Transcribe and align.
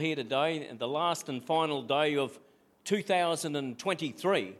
here 0.00 0.16
today, 0.16 0.66
the 0.78 0.88
last 0.88 1.28
and 1.28 1.44
final 1.44 1.82
day 1.82 2.16
of 2.16 2.38
2023. 2.84 4.56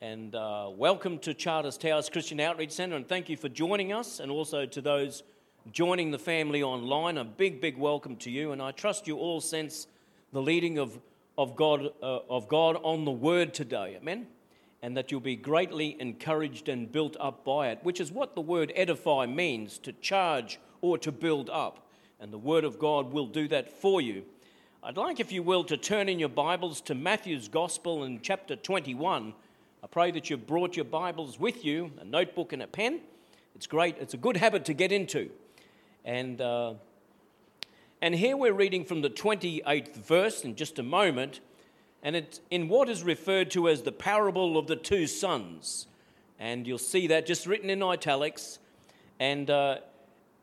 And 0.00 0.34
uh, 0.34 0.70
welcome 0.74 1.18
to 1.18 1.34
Charters 1.34 1.76
Towers 1.76 2.08
Christian 2.08 2.40
Outreach 2.40 2.70
Centre, 2.70 2.96
and 2.96 3.06
thank 3.06 3.28
you 3.28 3.36
for 3.36 3.50
joining 3.50 3.92
us, 3.92 4.18
and 4.18 4.30
also 4.30 4.64
to 4.64 4.80
those 4.80 5.24
joining 5.72 6.10
the 6.10 6.18
family 6.18 6.62
online. 6.62 7.18
A 7.18 7.24
big, 7.24 7.60
big 7.60 7.76
welcome 7.76 8.16
to 8.16 8.30
you, 8.30 8.52
and 8.52 8.62
I 8.62 8.70
trust 8.70 9.06
you 9.06 9.18
all 9.18 9.42
sense 9.42 9.88
the 10.32 10.40
leading 10.40 10.78
of, 10.78 10.98
of, 11.36 11.54
God, 11.54 11.90
uh, 12.02 12.20
of 12.30 12.48
God 12.48 12.78
on 12.82 13.04
the 13.04 13.10
Word 13.10 13.52
today. 13.52 13.98
Amen? 14.00 14.26
And 14.80 14.96
that 14.96 15.10
you'll 15.10 15.20
be 15.20 15.36
greatly 15.36 15.98
encouraged 16.00 16.70
and 16.70 16.90
built 16.90 17.14
up 17.20 17.44
by 17.44 17.68
it, 17.68 17.80
which 17.82 18.00
is 18.00 18.10
what 18.10 18.34
the 18.34 18.40
word 18.40 18.72
edify 18.74 19.26
means 19.26 19.78
to 19.80 19.92
charge 19.92 20.58
or 20.80 20.96
to 20.96 21.12
build 21.12 21.50
up. 21.50 21.90
And 22.18 22.32
the 22.32 22.38
Word 22.38 22.64
of 22.64 22.78
God 22.78 23.12
will 23.12 23.26
do 23.26 23.48
that 23.48 23.70
for 23.70 24.00
you. 24.00 24.24
I'd 24.86 24.96
like, 24.96 25.18
if 25.18 25.32
you 25.32 25.42
will, 25.42 25.64
to 25.64 25.76
turn 25.76 26.08
in 26.08 26.20
your 26.20 26.28
Bibles 26.28 26.80
to 26.82 26.94
Matthew's 26.94 27.48
Gospel 27.48 28.04
in 28.04 28.20
chapter 28.22 28.54
21. 28.54 29.34
I 29.82 29.86
pray 29.88 30.12
that 30.12 30.30
you've 30.30 30.46
brought 30.46 30.76
your 30.76 30.84
Bibles 30.84 31.40
with 31.40 31.64
you, 31.64 31.90
a 32.00 32.04
notebook 32.04 32.52
and 32.52 32.62
a 32.62 32.68
pen. 32.68 33.00
It's 33.56 33.66
great, 33.66 33.96
it's 33.98 34.14
a 34.14 34.16
good 34.16 34.36
habit 34.36 34.64
to 34.66 34.74
get 34.74 34.92
into. 34.92 35.30
And, 36.04 36.40
uh, 36.40 36.74
and 38.00 38.14
here 38.14 38.36
we're 38.36 38.52
reading 38.52 38.84
from 38.84 39.02
the 39.02 39.10
28th 39.10 39.96
verse 39.96 40.44
in 40.44 40.54
just 40.54 40.78
a 40.78 40.84
moment, 40.84 41.40
and 42.04 42.14
it's 42.14 42.40
in 42.52 42.68
what 42.68 42.88
is 42.88 43.02
referred 43.02 43.50
to 43.50 43.68
as 43.68 43.82
the 43.82 43.90
parable 43.90 44.56
of 44.56 44.68
the 44.68 44.76
two 44.76 45.08
sons. 45.08 45.88
And 46.38 46.64
you'll 46.64 46.78
see 46.78 47.08
that 47.08 47.26
just 47.26 47.44
written 47.44 47.70
in 47.70 47.82
italics. 47.82 48.60
And, 49.18 49.50
uh, 49.50 49.78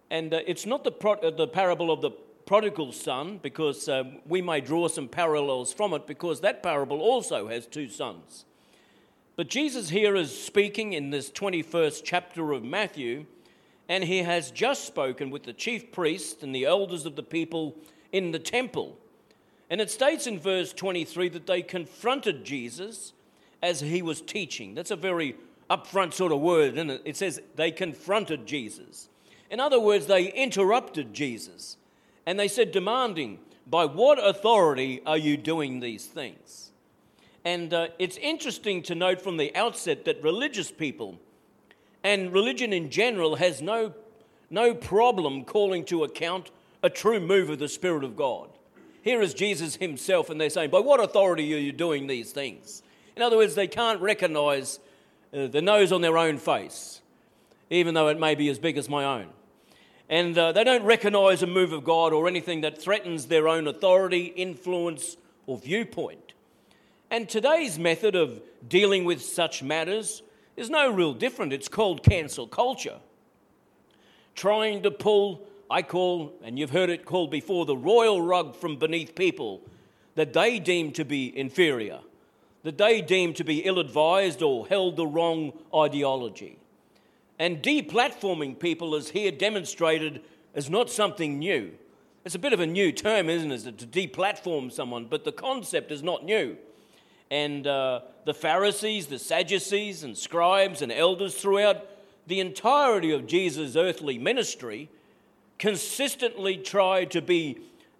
and 0.10 0.34
uh, 0.34 0.42
it's 0.46 0.66
not 0.66 0.84
the, 0.84 0.92
pro- 0.92 1.14
uh, 1.14 1.32
the 1.32 1.48
parable 1.48 1.92
of 1.92 2.02
the 2.02 2.12
prodigal 2.46 2.92
son, 2.92 3.40
because 3.42 3.88
um, 3.90 4.18
we 4.28 4.42
may 4.42 4.62
draw 4.62 4.88
some 4.88 5.08
parallels 5.08 5.74
from 5.74 5.94
it, 5.94 6.08
because 6.08 6.42
that 6.42 6.64
parable 6.64 7.00
also 7.00 7.48
has 7.48 7.66
two 7.66 7.90
sons. 7.90 8.46
But 9.36 9.48
Jesus 9.48 9.90
here 9.90 10.16
is 10.16 10.38
speaking 10.38 10.94
in 10.94 11.10
this 11.10 11.32
21st 11.32 12.02
chapter 12.04 12.52
of 12.52 12.64
Matthew, 12.64 13.26
and 13.90 14.04
he 14.04 14.20
has 14.20 14.52
just 14.52 14.86
spoken 14.86 15.30
with 15.30 15.44
the 15.44 15.54
chief 15.54 15.92
priest 15.92 16.44
and 16.44 16.54
the 16.54 16.66
elders 16.66 17.06
of 17.06 17.16
the 17.16 17.24
people 17.24 17.76
in 18.12 18.32
the 18.32 18.40
temple. 18.40 18.98
And 19.70 19.82
it 19.82 19.90
states 19.90 20.28
in 20.28 20.40
verse 20.40 20.72
23 20.72 21.30
that 21.30 21.48
they 21.48 21.62
confronted 21.62 22.46
Jesus 22.46 23.14
as 23.62 23.80
he 23.80 24.02
was 24.02 24.22
teaching. 24.22 24.76
That's 24.76 24.92
a 24.92 24.96
very 24.96 25.36
upfront 25.70 26.14
sort 26.14 26.32
of 26.32 26.40
word, 26.40 26.74
isn't 26.74 26.90
it? 26.90 27.02
It 27.06 27.18
says 27.18 27.42
they 27.56 27.72
confronted 27.72 28.46
Jesus. 28.46 29.10
In 29.50 29.60
other 29.60 29.80
words, 29.80 30.06
they 30.06 30.32
interrupted 30.32 31.14
Jesus. 31.14 31.78
And 32.26 32.40
they 32.40 32.48
said, 32.48 32.72
demanding, 32.72 33.40
By 33.68 33.86
what 33.86 34.24
authority 34.24 35.02
are 35.06 35.18
you 35.18 35.38
doing 35.38 35.80
these 35.80 36.06
things? 36.06 36.72
And 37.46 37.74
uh, 37.74 37.88
it's 38.00 38.18
interesting 38.18 38.82
to 38.84 38.96
note 38.96 39.22
from 39.22 39.38
the 39.38 39.54
outset 39.56 40.06
that 40.06 40.24
religious 40.24 40.72
people 40.72 41.20
and 42.04 42.32
religion 42.32 42.72
in 42.72 42.90
general 42.90 43.36
has 43.36 43.62
no, 43.62 43.94
no 44.50 44.74
problem 44.74 45.44
calling 45.44 45.84
to 45.86 46.04
account 46.04 46.52
a 46.82 46.90
true 46.90 47.20
move 47.20 47.50
of 47.50 47.60
the 47.60 47.68
Spirit 47.68 48.04
of 48.04 48.16
God. 48.16 48.50
Here 49.02 49.22
is 49.22 49.34
Jesus 49.34 49.76
himself, 49.76 50.30
and 50.30 50.40
they're 50.40 50.50
saying, 50.50 50.70
By 50.70 50.80
what 50.80 51.04
authority 51.04 51.54
are 51.54 51.60
you 51.60 51.74
doing 51.74 52.08
these 52.08 52.32
things? 52.32 52.84
In 53.16 53.22
other 53.22 53.38
words, 53.38 53.56
they 53.56 53.68
can't 53.68 54.02
recognize 54.02 54.80
uh, 55.34 55.48
the 55.48 55.62
nose 55.62 55.92
on 55.92 56.02
their 56.02 56.18
own 56.18 56.38
face, 56.38 57.02
even 57.70 57.94
though 57.94 58.08
it 58.08 58.20
may 58.20 58.36
be 58.36 58.48
as 58.48 58.60
big 58.60 58.78
as 58.78 58.88
my 58.88 59.04
own 59.04 59.28
and 60.10 60.38
uh, 60.38 60.52
they 60.52 60.64
don't 60.64 60.84
recognize 60.84 61.42
a 61.44 61.48
move 61.48 61.72
of 61.72 61.84
God 61.84 62.14
or 62.14 62.28
anything 62.28 62.62
that 62.62 62.82
threatens 62.82 63.28
their 63.28 63.48
own 63.48 63.68
authority, 63.68 64.26
influence, 64.26 65.18
or 65.48 65.58
viewpoint. 65.58 66.34
And 67.10 67.30
today's 67.30 67.78
method 67.78 68.16
of 68.16 68.42
dealing 68.68 69.06
with 69.06 69.22
such 69.22 69.64
matters 69.64 70.24
is 70.58 70.70
no 70.70 70.92
real 70.92 71.14
different. 71.14 71.54
It's 71.54 71.68
called 71.68 72.04
cancel 72.04 72.48
culture. 72.48 73.00
Trying 74.36 74.84
to 74.84 74.92
pull, 74.92 75.48
I 75.70 75.84
call, 75.84 76.34
and 76.44 76.58
you've 76.58 76.72
heard 76.72 76.90
it 76.90 77.06
called 77.06 77.32
before, 77.32 77.66
the 77.66 77.78
royal 77.78 78.22
rug 78.22 78.56
from 78.56 78.78
beneath 78.78 79.16
people 79.16 79.62
that 80.16 80.34
they 80.34 80.60
deem 80.60 80.92
to 80.94 81.06
be 81.06 81.36
inferior, 81.38 82.00
that 82.64 82.78
they 82.78 83.02
deem 83.02 83.34
to 83.36 83.44
be 83.44 83.60
ill 83.60 83.80
advised 83.80 84.42
or 84.42 84.68
held 84.68 84.96
the 84.96 85.08
wrong 85.08 85.54
ideology. 85.74 86.58
And 87.40 87.62
deplatforming 87.62 88.60
people 88.60 88.96
is 88.96 89.10
here 89.10 89.32
demonstrated 89.32 90.22
as 90.54 90.70
not 90.70 90.90
something 90.90 91.40
new. 91.40 91.72
It's 92.26 92.36
a 92.36 92.40
bit 92.40 92.54
of 92.54 92.60
a 92.60 92.68
new 92.68 92.92
term, 92.92 93.30
isn't 93.30 93.52
it, 93.52 93.78
to 93.80 93.86
deplatform 93.86 94.72
someone, 94.72 95.08
but 95.10 95.26
the 95.26 95.32
concept 95.32 95.92
is 95.92 96.04
not 96.04 96.24
new. 96.24 96.58
And 97.30 97.68
uh, 97.68 98.02
the 98.26 98.34
Pharisees, 98.34 99.08
the 99.08 99.20
Sadducees, 99.20 100.04
and 100.04 100.18
scribes 100.18 100.82
and 100.82 100.92
elders 100.92 101.36
throughout 101.36 101.90
the 102.28 102.40
entirety 102.40 103.12
of 103.12 103.28
Jesus' 103.28 103.76
earthly 103.76 104.18
ministry 104.18 104.90
consistently 105.60 106.58
tried 106.58 107.12
to 107.12 107.22
be 107.22 107.58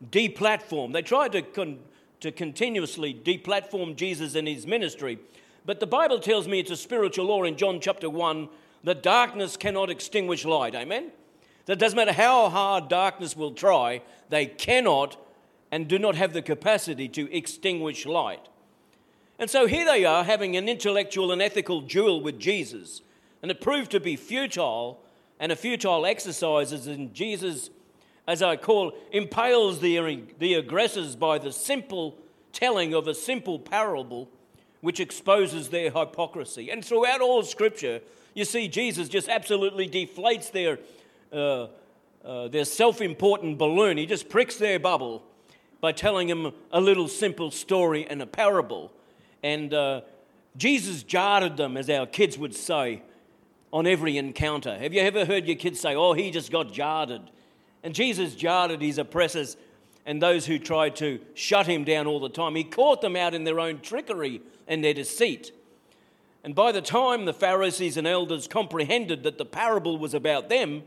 deplatformed. 0.10 0.94
They 0.94 1.02
tried 1.02 1.34
to, 1.34 1.42
con- 1.42 1.80
to 2.22 2.32
continuously 2.32 3.14
deplatform 3.14 3.96
Jesus 3.96 4.36
and 4.36 4.48
his 4.48 4.66
ministry. 4.66 5.20
But 5.66 5.80
the 5.80 5.88
Bible 5.88 6.20
tells 6.20 6.48
me 6.48 6.60
it's 6.60 6.72
a 6.72 6.78
spiritual 6.78 7.26
law 7.26 7.44
in 7.44 7.58
John 7.58 7.80
chapter 7.80 8.10
1 8.10 8.50
that 8.84 9.04
darkness 9.04 9.58
cannot 9.58 9.90
extinguish 9.90 10.46
light. 10.46 10.76
Amen? 10.76 11.12
That 11.66 11.80
doesn't 11.80 11.96
matter 11.96 12.14
how 12.14 12.50
hard 12.50 12.90
darkness 12.90 13.36
will 13.36 13.54
try, 13.54 14.02
they 14.30 14.46
cannot 14.46 15.18
and 15.72 15.88
do 15.88 15.98
not 15.98 16.16
have 16.16 16.34
the 16.34 16.42
capacity 16.42 17.08
to 17.10 17.34
extinguish 17.36 18.06
light. 18.06 18.48
And 19.40 19.50
so 19.50 19.66
here 19.66 19.86
they 19.86 20.06
are 20.06 20.24
having 20.24 20.56
an 20.56 20.70
intellectual 20.70 21.32
and 21.32 21.42
ethical 21.42 21.82
duel 21.82 22.22
with 22.22 22.40
Jesus. 22.40 23.02
And 23.42 23.50
it 23.50 23.60
proved 23.60 23.92
to 23.92 24.00
be 24.00 24.16
futile 24.16 25.00
and 25.40 25.52
a 25.52 25.56
futile 25.56 26.06
exercise 26.06 26.72
as 26.72 26.88
in 26.88 27.14
Jesus, 27.14 27.70
as 28.28 28.44
I 28.44 28.56
call, 28.56 28.94
impales 29.12 29.80
the, 29.80 30.24
the 30.38 30.54
aggressors 30.54 31.16
by 31.16 31.40
the 31.40 31.52
simple 31.52 32.18
telling 32.52 32.94
of 32.94 33.08
a 33.08 33.16
simple 33.16 33.58
parable 33.58 34.30
which 34.82 35.00
exposes 35.00 35.70
their 35.70 35.90
hypocrisy. 35.90 36.70
And 36.70 36.86
throughout 36.86 37.22
all 37.22 37.44
Scripture, 37.44 38.02
you 38.34 38.46
see, 38.46 38.68
Jesus 38.68 39.10
just 39.10 39.30
absolutely 39.30 39.88
deflates 39.88 40.52
their, 40.52 40.80
uh, 41.32 41.68
uh, 42.26 42.48
their 42.48 42.66
self 42.66 43.02
important 43.02 43.58
balloon. 43.58 43.98
He 43.98 44.06
just 44.06 44.30
pricks 44.30 44.56
their 44.58 44.80
bubble 44.80 45.24
by 45.82 45.92
telling 45.92 46.28
them 46.28 46.54
a 46.72 46.80
little 46.80 47.08
simple 47.08 47.52
story 47.52 48.08
and 48.08 48.22
a 48.22 48.26
parable. 48.26 48.92
And 49.44 49.74
uh, 49.74 50.02
Jesus 50.56 51.04
jarred 51.04 51.58
them, 51.58 51.78
as 51.78 51.90
our 51.90 52.06
kids 52.06 52.38
would 52.38 52.56
say, 52.56 53.02
on 53.72 53.86
every 53.86 54.18
encounter. 54.18 54.78
Have 54.78 54.94
you 54.94 55.02
ever 55.02 55.26
heard 55.26 55.46
your 55.46 55.58
kids 55.58 55.80
say, 55.80 55.96
Oh, 55.96 56.14
he 56.14 56.32
just 56.32 56.52
got 56.52 56.72
jarred? 56.72 57.30
And 57.84 57.94
Jesus 57.94 58.36
jarred 58.36 58.82
his 58.82 58.98
oppressors 58.98 59.58
and 60.06 60.22
those 60.22 60.46
who 60.46 60.60
tried 60.60 60.96
to 60.98 61.20
shut 61.34 61.68
him 61.68 61.84
down 61.84 62.08
all 62.08 62.20
the 62.20 62.30
time. 62.30 62.56
He 62.56 62.64
caught 62.64 63.02
them 63.02 63.16
out 63.16 63.34
in 63.34 63.44
their 63.44 63.60
own 63.60 63.80
trickery 63.80 64.42
and 64.68 64.84
their 64.84 64.94
deceit. 64.94 65.52
And 66.44 66.54
by 66.54 66.72
the 66.72 66.82
time 66.82 67.26
the 67.26 67.34
Pharisees 67.34 67.96
and 67.96 68.06
elders 68.06 68.48
comprehended 68.48 69.24
that 69.24 69.38
the 69.38 69.46
parable 69.46 69.98
was 69.98 70.14
about 70.14 70.50
them, 70.50 70.84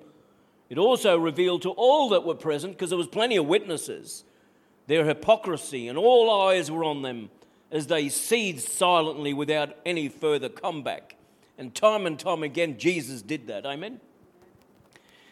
it 0.68 0.78
also 0.78 1.16
revealed 1.16 1.62
to 1.62 1.70
all 1.70 2.10
that 2.10 2.24
were 2.24 2.34
present, 2.34 2.74
because 2.74 2.90
there 2.90 2.98
was 2.98 3.06
plenty 3.06 3.36
of 3.36 3.46
witnesses, 3.46 4.24
their 4.86 5.04
hypocrisy, 5.04 5.88
and 5.88 5.96
all 5.96 6.30
eyes 6.48 6.70
were 6.70 6.84
on 6.84 7.02
them 7.02 7.30
as 7.70 7.86
they 7.86 8.08
seethed 8.08 8.62
silently 8.62 9.32
without 9.32 9.76
any 9.86 10.08
further 10.08 10.48
comeback. 10.48 11.16
And 11.56 11.74
time 11.74 12.06
and 12.06 12.18
time 12.18 12.42
again, 12.42 12.78
Jesus 12.78 13.22
did 13.22 13.46
that. 13.46 13.64
Amen? 13.64 14.00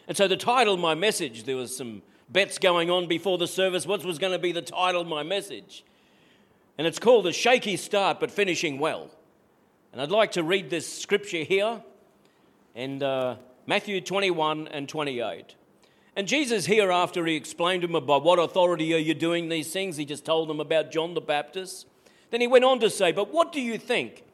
And 0.09 0.17
so 0.17 0.27
the 0.27 0.37
title 0.37 0.75
of 0.75 0.81
my 0.81 0.95
message, 0.95 1.45
there 1.45 1.57
was 1.57 1.77
some 1.77 2.03
bets 2.31 2.59
going 2.59 2.91
on 2.91 3.07
before 3.07 3.37
the 3.37 3.47
service. 3.47 3.87
What 3.87 4.05
was 4.05 4.19
going 4.19 4.33
to 4.33 4.39
be 4.39 4.53
the 4.53 4.63
title 4.63 5.03
of 5.03 5.07
my 5.07 5.23
message? 5.23 5.85
And 6.79 6.87
it's 6.87 6.99
called 6.99 7.27
A 7.27 7.33
Shaky 7.33 7.77
Start 7.77 8.21
But 8.21 8.31
Finishing 8.31 8.79
Well. 8.79 9.11
And 9.95 10.03
I'd 10.03 10.11
like 10.11 10.33
to 10.33 10.43
read 10.43 10.71
this 10.71 10.93
scripture 10.93 11.45
here 11.45 11.81
in 12.75 13.01
uh, 13.01 13.37
Matthew 13.65 14.01
21 14.01 14.67
and 14.67 14.89
28. 14.89 15.55
And 16.17 16.27
Jesus, 16.27 16.67
here, 16.67 16.91
after 16.91 17.25
he 17.27 17.37
explained 17.37 17.83
to 17.83 17.87
them 17.87 17.95
about 17.95 18.25
what 18.25 18.41
authority 18.41 18.93
are 18.93 18.99
you 18.99 19.15
doing 19.15 19.49
these 19.49 19.73
things, 19.73 19.97
he 19.97 20.05
just 20.05 20.25
told 20.25 20.49
them 20.49 20.59
about 20.59 20.91
John 20.91 21.15
the 21.15 21.21
Baptist. 21.21 21.87
Then 22.33 22.41
he 22.41 22.49
went 22.49 22.65
on 22.65 22.81
to 22.81 22.91
say, 22.91 23.13
But 23.13 23.33
what 23.33 23.53
do 23.53 23.61
you 23.61 23.79
think? 23.79 24.25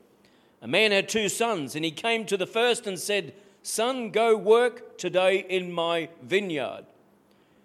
A 0.62 0.66
man 0.66 0.92
had 0.92 1.10
two 1.10 1.28
sons, 1.28 1.76
and 1.76 1.84
he 1.84 1.90
came 1.90 2.24
to 2.24 2.38
the 2.38 2.46
first 2.46 2.86
and 2.86 2.98
said, 2.98 3.34
Son, 3.62 4.10
go 4.12 4.38
work 4.38 4.96
today 4.96 5.44
in 5.46 5.70
my 5.70 6.08
vineyard. 6.22 6.86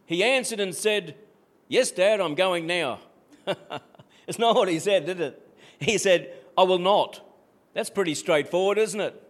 He 0.06 0.22
answered 0.22 0.60
and 0.60 0.76
said, 0.76 1.16
Yes, 1.70 1.92
Dad, 1.92 2.20
I'm 2.20 2.36
going 2.36 2.68
now. 2.68 3.00
it's 4.28 4.38
not 4.38 4.58
what 4.58 4.68
he 4.68 4.80
said, 4.80 5.06
did 5.06 5.22
it? 5.22 5.50
He 5.80 5.98
said, 5.98 6.34
I 6.58 6.64
will 6.64 6.78
not. 6.78 7.22
That's 7.76 7.92
pretty 7.92 8.16
straightforward, 8.16 8.80
isn't 8.80 9.00
it? 9.00 9.22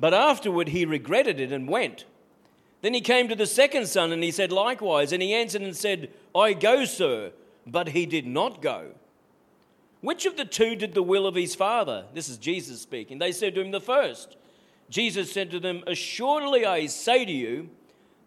But 0.00 0.14
afterward 0.14 0.68
he 0.68 0.84
regretted 0.84 1.38
it 1.38 1.52
and 1.52 1.68
went. 1.68 2.06
Then 2.82 2.94
he 2.94 3.00
came 3.00 3.28
to 3.28 3.36
the 3.36 3.46
second 3.46 3.86
son 3.86 4.10
and 4.10 4.24
he 4.24 4.30
said 4.30 4.50
likewise. 4.50 5.12
And 5.12 5.22
he 5.22 5.34
answered 5.34 5.62
and 5.62 5.76
said, 5.76 6.10
I 6.34 6.54
go, 6.54 6.84
sir, 6.84 7.32
but 7.66 7.90
he 7.90 8.06
did 8.06 8.26
not 8.26 8.62
go. 8.62 8.92
Which 10.00 10.24
of 10.26 10.36
the 10.36 10.44
two 10.44 10.76
did 10.76 10.94
the 10.94 11.02
will 11.02 11.26
of 11.26 11.34
his 11.34 11.54
father? 11.54 12.04
This 12.14 12.28
is 12.28 12.38
Jesus 12.38 12.80
speaking. 12.80 13.18
They 13.18 13.32
said 13.32 13.54
to 13.54 13.60
him, 13.60 13.70
The 13.70 13.80
first. 13.80 14.36
Jesus 14.88 15.32
said 15.32 15.50
to 15.50 15.60
them, 15.60 15.82
Assuredly 15.86 16.64
I 16.64 16.86
say 16.86 17.24
to 17.24 17.32
you 17.32 17.70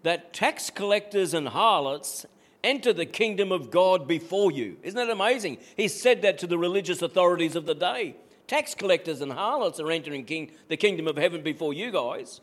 that 0.03 0.33
tax 0.33 0.69
collectors 0.69 1.33
and 1.33 1.47
harlots 1.47 2.25
enter 2.63 2.91
the 2.91 3.05
kingdom 3.05 3.51
of 3.51 3.71
God 3.71 4.07
before 4.07 4.51
you. 4.51 4.77
Isn't 4.83 4.97
that 4.97 5.09
amazing? 5.09 5.57
He 5.77 5.87
said 5.87 6.21
that 6.23 6.37
to 6.39 6.47
the 6.47 6.57
religious 6.57 7.01
authorities 7.01 7.55
of 7.55 7.65
the 7.65 7.75
day. 7.75 8.15
Tax 8.49 8.73
collectors 8.73 9.21
and 9.21 9.31
harlots 9.31 9.79
are 9.79 9.91
entering 9.91 10.25
king, 10.25 10.49
the 10.69 10.75
kingdom 10.75 11.07
of 11.07 11.17
heaven 11.17 11.43
before 11.43 11.71
you 11.71 11.91
guys. 11.91 12.41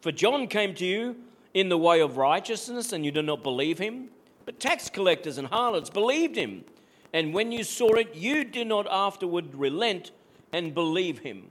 For 0.00 0.10
John 0.10 0.48
came 0.48 0.74
to 0.74 0.84
you 0.84 1.14
in 1.54 1.68
the 1.68 1.78
way 1.78 2.00
of 2.00 2.16
righteousness, 2.16 2.92
and 2.92 3.04
you 3.04 3.12
did 3.12 3.26
not 3.26 3.44
believe 3.44 3.78
him. 3.78 4.08
But 4.44 4.58
tax 4.58 4.90
collectors 4.90 5.38
and 5.38 5.46
harlots 5.46 5.88
believed 5.88 6.34
him. 6.34 6.64
And 7.12 7.32
when 7.32 7.52
you 7.52 7.62
saw 7.62 7.94
it, 7.94 8.16
you 8.16 8.42
did 8.42 8.66
not 8.66 8.88
afterward 8.90 9.54
relent 9.54 10.10
and 10.52 10.74
believe 10.74 11.20
him. 11.20 11.44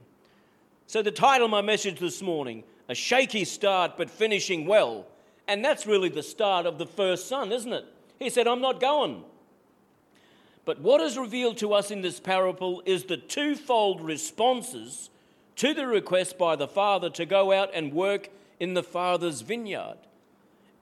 So, 0.86 1.00
the 1.00 1.10
title 1.10 1.46
of 1.46 1.50
my 1.50 1.62
message 1.62 1.98
this 1.98 2.20
morning 2.20 2.64
A 2.90 2.94
Shaky 2.94 3.46
Start 3.46 3.92
but 3.96 4.10
Finishing 4.10 4.66
Well. 4.66 5.06
And 5.48 5.64
that's 5.64 5.86
really 5.86 6.10
the 6.10 6.22
start 6.22 6.66
of 6.66 6.76
the 6.76 6.86
first 6.86 7.28
son, 7.28 7.50
isn't 7.50 7.72
it? 7.72 7.86
He 8.18 8.28
said, 8.28 8.46
I'm 8.46 8.60
not 8.60 8.78
going. 8.78 9.24
But 10.66 10.80
what 10.80 11.00
is 11.00 11.16
revealed 11.16 11.58
to 11.58 11.72
us 11.72 11.92
in 11.92 12.02
this 12.02 12.18
parable 12.18 12.82
is 12.84 13.04
the 13.04 13.16
twofold 13.16 14.00
responses 14.00 15.10
to 15.54 15.72
the 15.72 15.86
request 15.86 16.36
by 16.36 16.56
the 16.56 16.66
father 16.66 17.08
to 17.10 17.24
go 17.24 17.52
out 17.52 17.70
and 17.72 17.94
work 17.94 18.28
in 18.58 18.74
the 18.74 18.82
father's 18.82 19.42
vineyard. 19.42 19.96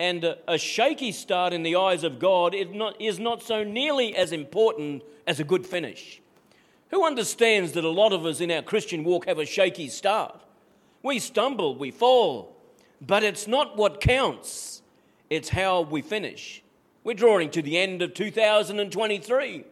And 0.00 0.24
a, 0.24 0.38
a 0.48 0.58
shaky 0.58 1.12
start 1.12 1.52
in 1.52 1.62
the 1.62 1.76
eyes 1.76 2.02
of 2.02 2.18
God 2.18 2.54
is 2.54 2.68
not, 2.72 2.98
is 3.00 3.18
not 3.18 3.42
so 3.42 3.62
nearly 3.62 4.16
as 4.16 4.32
important 4.32 5.02
as 5.26 5.38
a 5.38 5.44
good 5.44 5.66
finish. 5.66 6.20
Who 6.90 7.06
understands 7.06 7.72
that 7.72 7.84
a 7.84 7.90
lot 7.90 8.14
of 8.14 8.24
us 8.24 8.40
in 8.40 8.50
our 8.50 8.62
Christian 8.62 9.04
walk 9.04 9.26
have 9.26 9.38
a 9.38 9.44
shaky 9.44 9.88
start? 9.88 10.40
We 11.02 11.18
stumble, 11.18 11.76
we 11.76 11.90
fall, 11.90 12.56
but 13.02 13.22
it's 13.22 13.46
not 13.46 13.76
what 13.76 14.00
counts, 14.00 14.80
it's 15.28 15.50
how 15.50 15.82
we 15.82 16.00
finish. 16.00 16.62
We're 17.04 17.12
drawing 17.12 17.50
to 17.50 17.60
the 17.60 17.76
end 17.76 18.00
of 18.00 18.14
2023. 18.14 19.64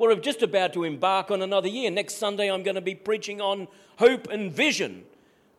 We're 0.00 0.14
just 0.14 0.40
about 0.40 0.72
to 0.72 0.84
embark 0.84 1.30
on 1.30 1.42
another 1.42 1.68
year. 1.68 1.90
Next 1.90 2.14
Sunday, 2.14 2.50
I'm 2.50 2.62
going 2.62 2.76
to 2.76 2.80
be 2.80 2.94
preaching 2.94 3.42
on 3.42 3.68
hope 3.98 4.28
and 4.30 4.50
vision 4.50 5.04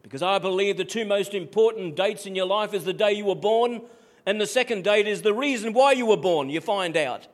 because 0.02 0.24
I 0.24 0.40
believe 0.40 0.78
the 0.78 0.84
two 0.84 1.06
most 1.06 1.36
important 1.36 1.96
dates 1.96 2.26
in 2.26 2.34
your 2.34 2.48
life 2.48 2.74
is 2.74 2.84
the 2.84 2.92
day 2.92 3.14
you 3.14 3.26
were 3.26 3.36
born, 3.36 3.84
and 4.26 4.42
the 4.42 4.48
second 4.48 4.84
date 4.84 5.08
is 5.08 5.22
the 5.22 5.32
reason 5.32 5.74
why 5.74 5.92
you 5.92 6.08
were 6.08 6.18
born. 6.18 6.50
You 6.50 6.60
find 6.60 6.98
out 6.98 7.28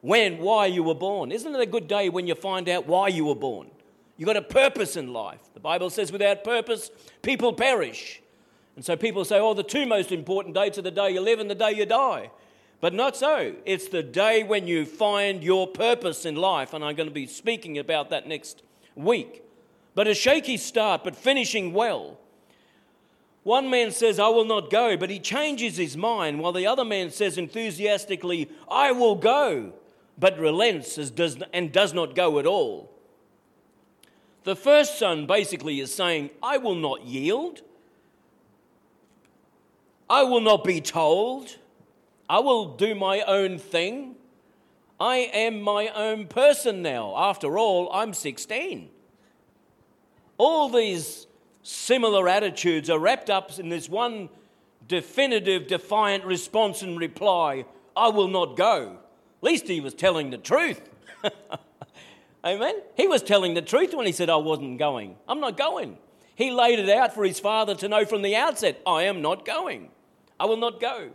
when, 0.00 0.38
why 0.38 0.66
you 0.66 0.84
were 0.84 0.94
born. 0.94 1.32
Isn't 1.32 1.52
it 1.52 1.60
a 1.60 1.66
good 1.66 1.88
day 1.88 2.08
when 2.08 2.28
you 2.28 2.36
find 2.36 2.68
out 2.68 2.86
why 2.86 3.08
you 3.08 3.24
were 3.24 3.34
born? 3.34 3.72
You've 4.16 4.28
got 4.28 4.36
a 4.36 4.42
purpose 4.42 4.96
in 4.96 5.12
life. 5.12 5.40
The 5.54 5.60
Bible 5.60 5.90
says, 5.90 6.12
without 6.12 6.44
purpose, 6.44 6.92
people 7.22 7.52
perish. 7.52 8.22
And 8.76 8.84
so 8.84 8.94
people 8.94 9.24
say, 9.24 9.40
oh, 9.40 9.54
the 9.54 9.64
two 9.64 9.86
most 9.86 10.12
important 10.12 10.54
dates 10.54 10.78
are 10.78 10.82
the 10.82 10.92
day 10.92 11.10
you 11.10 11.20
live 11.20 11.40
and 11.40 11.50
the 11.50 11.56
day 11.56 11.72
you 11.72 11.84
die. 11.84 12.30
But 12.84 12.92
not 12.92 13.16
so. 13.16 13.54
It's 13.64 13.88
the 13.88 14.02
day 14.02 14.42
when 14.42 14.68
you 14.68 14.84
find 14.84 15.42
your 15.42 15.66
purpose 15.66 16.26
in 16.26 16.36
life, 16.36 16.74
and 16.74 16.84
I'm 16.84 16.94
going 16.94 17.08
to 17.08 17.14
be 17.14 17.26
speaking 17.26 17.78
about 17.78 18.10
that 18.10 18.28
next 18.28 18.62
week. 18.94 19.42
But 19.94 20.06
a 20.06 20.12
shaky 20.12 20.58
start, 20.58 21.02
but 21.02 21.16
finishing 21.16 21.72
well. 21.72 22.18
One 23.42 23.70
man 23.70 23.90
says, 23.90 24.18
I 24.18 24.28
will 24.28 24.44
not 24.44 24.68
go, 24.68 24.98
but 24.98 25.08
he 25.08 25.18
changes 25.18 25.78
his 25.78 25.96
mind, 25.96 26.40
while 26.40 26.52
the 26.52 26.66
other 26.66 26.84
man 26.84 27.10
says 27.10 27.38
enthusiastically, 27.38 28.50
I 28.70 28.92
will 28.92 29.14
go, 29.14 29.72
but 30.18 30.38
relents 30.38 30.98
and 31.54 31.72
does 31.72 31.94
not 31.94 32.14
go 32.14 32.38
at 32.38 32.44
all. 32.44 32.92
The 34.42 34.56
first 34.56 34.98
son 34.98 35.26
basically 35.26 35.80
is 35.80 35.94
saying, 35.94 36.28
I 36.42 36.58
will 36.58 36.74
not 36.74 37.06
yield. 37.06 37.62
I 40.10 40.24
will 40.24 40.42
not 40.42 40.64
be 40.64 40.82
told. 40.82 41.56
I 42.28 42.38
will 42.38 42.76
do 42.76 42.94
my 42.94 43.20
own 43.22 43.58
thing. 43.58 44.16
I 44.98 45.16
am 45.32 45.60
my 45.60 45.88
own 45.88 46.26
person 46.26 46.82
now. 46.82 47.14
After 47.16 47.58
all, 47.58 47.90
I'm 47.92 48.14
16. 48.14 48.88
All 50.38 50.68
these 50.68 51.26
similar 51.62 52.28
attitudes 52.28 52.88
are 52.88 52.98
wrapped 52.98 53.30
up 53.30 53.58
in 53.58 53.68
this 53.68 53.88
one 53.88 54.28
definitive, 54.86 55.66
defiant 55.66 56.24
response 56.24 56.82
and 56.82 56.98
reply 56.98 57.64
I 57.96 58.08
will 58.08 58.28
not 58.28 58.56
go. 58.56 58.98
At 59.38 59.42
least 59.42 59.68
he 59.68 59.80
was 59.80 59.94
telling 59.94 60.30
the 60.30 60.38
truth. 60.38 60.80
Amen? 62.44 62.74
He 62.96 63.06
was 63.06 63.22
telling 63.22 63.54
the 63.54 63.62
truth 63.62 63.94
when 63.94 64.06
he 64.06 64.12
said, 64.12 64.28
I 64.28 64.36
wasn't 64.36 64.78
going. 64.78 65.16
I'm 65.28 65.40
not 65.40 65.56
going. 65.56 65.98
He 66.34 66.50
laid 66.50 66.78
it 66.78 66.88
out 66.90 67.14
for 67.14 67.24
his 67.24 67.38
father 67.38 67.74
to 67.76 67.88
know 67.88 68.04
from 68.04 68.22
the 68.22 68.34
outset 68.34 68.80
I 68.86 69.04
am 69.04 69.22
not 69.22 69.44
going. 69.44 69.90
I 70.38 70.46
will 70.46 70.56
not 70.56 70.80
go. 70.80 71.10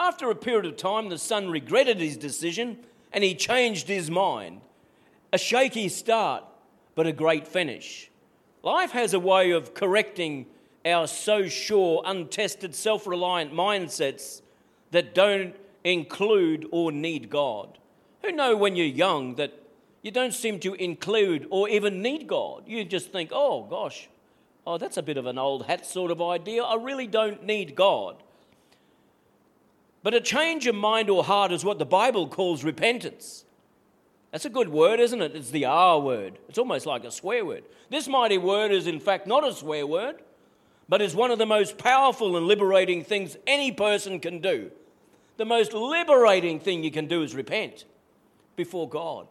After 0.00 0.30
a 0.30 0.34
period 0.34 0.64
of 0.64 0.78
time, 0.78 1.10
the 1.10 1.18
son 1.18 1.50
regretted 1.50 1.98
his 1.98 2.16
decision 2.16 2.78
and 3.12 3.22
he 3.22 3.34
changed 3.34 3.86
his 3.86 4.10
mind. 4.10 4.62
A 5.30 5.36
shaky 5.36 5.90
start, 5.90 6.42
but 6.94 7.06
a 7.06 7.12
great 7.12 7.46
finish. 7.46 8.10
Life 8.62 8.92
has 8.92 9.12
a 9.12 9.20
way 9.20 9.50
of 9.50 9.74
correcting 9.74 10.46
our 10.86 11.06
so 11.06 11.48
sure, 11.48 12.02
untested, 12.06 12.74
self 12.74 13.06
reliant 13.06 13.52
mindsets 13.52 14.40
that 14.90 15.14
don't 15.14 15.54
include 15.84 16.66
or 16.70 16.90
need 16.90 17.28
God. 17.28 17.76
Who 18.22 18.32
know 18.32 18.56
when 18.56 18.76
you're 18.76 18.86
young 18.86 19.34
that 19.34 19.52
you 20.00 20.10
don't 20.10 20.32
seem 20.32 20.60
to 20.60 20.72
include 20.72 21.46
or 21.50 21.68
even 21.68 22.00
need 22.00 22.26
God? 22.26 22.62
You 22.66 22.86
just 22.86 23.12
think, 23.12 23.32
oh 23.34 23.64
gosh, 23.64 24.08
oh, 24.66 24.78
that's 24.78 24.96
a 24.96 25.02
bit 25.02 25.18
of 25.18 25.26
an 25.26 25.36
old 25.36 25.66
hat 25.66 25.84
sort 25.84 26.10
of 26.10 26.22
idea. 26.22 26.62
I 26.62 26.76
really 26.76 27.06
don't 27.06 27.44
need 27.44 27.74
God. 27.74 28.16
But 30.02 30.14
a 30.14 30.20
change 30.20 30.66
of 30.66 30.74
mind 30.74 31.10
or 31.10 31.24
heart 31.24 31.52
is 31.52 31.64
what 31.64 31.78
the 31.78 31.84
Bible 31.84 32.28
calls 32.28 32.64
repentance. 32.64 33.44
That's 34.30 34.44
a 34.44 34.50
good 34.50 34.68
word, 34.68 35.00
isn't 35.00 35.20
it? 35.20 35.34
It's 35.34 35.50
the 35.50 35.64
R 35.64 36.00
word. 36.00 36.38
It's 36.48 36.58
almost 36.58 36.86
like 36.86 37.04
a 37.04 37.10
swear 37.10 37.44
word. 37.44 37.64
This 37.90 38.08
mighty 38.08 38.38
word 38.38 38.70
is, 38.70 38.86
in 38.86 39.00
fact, 39.00 39.26
not 39.26 39.46
a 39.46 39.52
swear 39.52 39.86
word, 39.86 40.22
but 40.88 41.02
is 41.02 41.14
one 41.14 41.30
of 41.30 41.38
the 41.38 41.46
most 41.46 41.78
powerful 41.78 42.36
and 42.36 42.46
liberating 42.46 43.04
things 43.04 43.36
any 43.46 43.72
person 43.72 44.20
can 44.20 44.40
do. 44.40 44.70
The 45.36 45.44
most 45.44 45.72
liberating 45.72 46.60
thing 46.60 46.84
you 46.84 46.90
can 46.90 47.06
do 47.06 47.22
is 47.22 47.34
repent 47.34 47.84
before 48.56 48.88
God 48.88 49.26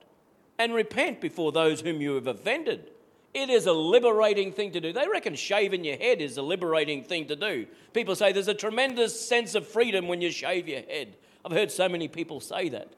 and 0.57 0.73
repent 0.73 1.21
before 1.21 1.51
those 1.51 1.81
whom 1.81 2.01
you 2.01 2.15
have 2.15 2.27
offended. 2.27 2.91
It 3.33 3.49
is 3.49 3.67
a 3.67 3.73
liberating 3.73 4.51
thing 4.51 4.71
to 4.71 4.81
do. 4.81 4.91
They 4.91 5.07
reckon 5.07 5.35
shaving 5.35 5.83
your 5.83 5.97
head 5.97 6.19
is 6.19 6.37
a 6.37 6.41
liberating 6.41 7.03
thing 7.03 7.27
to 7.27 7.35
do. 7.35 7.67
People 7.93 8.15
say 8.15 8.31
there's 8.31 8.47
a 8.47 8.53
tremendous 8.53 9.19
sense 9.19 9.53
of 9.53 9.67
freedom 9.67 10.07
when 10.07 10.19
you 10.21 10.31
shave 10.31 10.67
your 10.67 10.81
head. 10.81 11.15
I've 11.45 11.51
heard 11.51 11.71
so 11.71 11.87
many 11.87 12.07
people 12.07 12.39
say 12.39 12.69
that. 12.69 12.89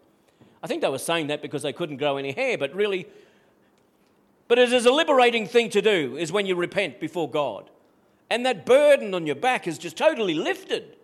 I 0.64 0.68
think 0.68 0.82
they 0.82 0.90
were 0.90 0.98
saying 0.98 1.28
that 1.28 1.42
because 1.42 1.64
they 1.64 1.74
couldn't 1.74 1.98
grow 1.98 2.18
any 2.18 2.32
hair, 2.32 2.58
but 2.58 2.74
really, 2.74 3.08
but 4.48 4.58
it 4.58 4.72
is 4.72 4.86
a 4.86 4.92
liberating 4.92 5.48
thing 5.48 5.70
to 5.72 5.82
do, 5.82 6.18
is 6.18 6.32
when 6.32 6.46
you 6.46 6.56
repent 6.56 7.00
before 7.00 7.30
God. 7.30 7.70
And 8.30 8.46
that 8.46 8.66
burden 8.66 9.14
on 9.14 9.26
your 9.26 9.36
back 9.36 9.68
is 9.68 9.78
just 9.78 9.98
totally 9.98 10.34
lifted. 10.34 10.96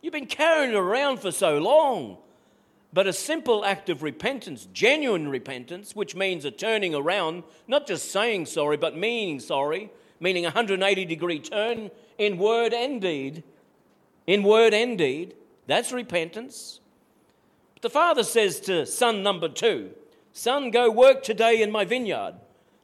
You've 0.00 0.12
been 0.12 0.26
carrying 0.26 0.72
it 0.72 0.76
around 0.76 1.20
for 1.20 1.30
so 1.30 1.58
long. 1.58 2.18
But 2.92 3.06
a 3.06 3.12
simple 3.12 3.64
act 3.64 3.90
of 3.90 4.02
repentance, 4.02 4.66
genuine 4.72 5.28
repentance, 5.28 5.94
which 5.94 6.14
means 6.14 6.44
a 6.44 6.50
turning 6.50 6.94
around, 6.94 7.42
not 7.66 7.86
just 7.86 8.10
saying 8.10 8.46
sorry, 8.46 8.76
but 8.76 8.96
meaning 8.96 9.40
sorry, 9.40 9.90
meaning 10.20 10.44
a 10.44 10.48
180 10.48 11.04
degree 11.04 11.38
turn 11.38 11.90
in 12.16 12.38
word 12.38 12.72
and 12.72 13.00
deed, 13.00 13.44
in 14.26 14.42
word 14.42 14.74
and 14.74 14.98
deed, 14.98 15.34
that's 15.66 15.92
repentance. 15.92 16.80
But 17.74 17.82
the 17.82 17.90
father 17.90 18.22
says 18.22 18.60
to 18.60 18.86
son 18.86 19.22
number 19.22 19.48
two, 19.48 19.90
Son, 20.32 20.70
go 20.70 20.88
work 20.88 21.24
today 21.24 21.62
in 21.62 21.72
my 21.72 21.84
vineyard. 21.84 22.34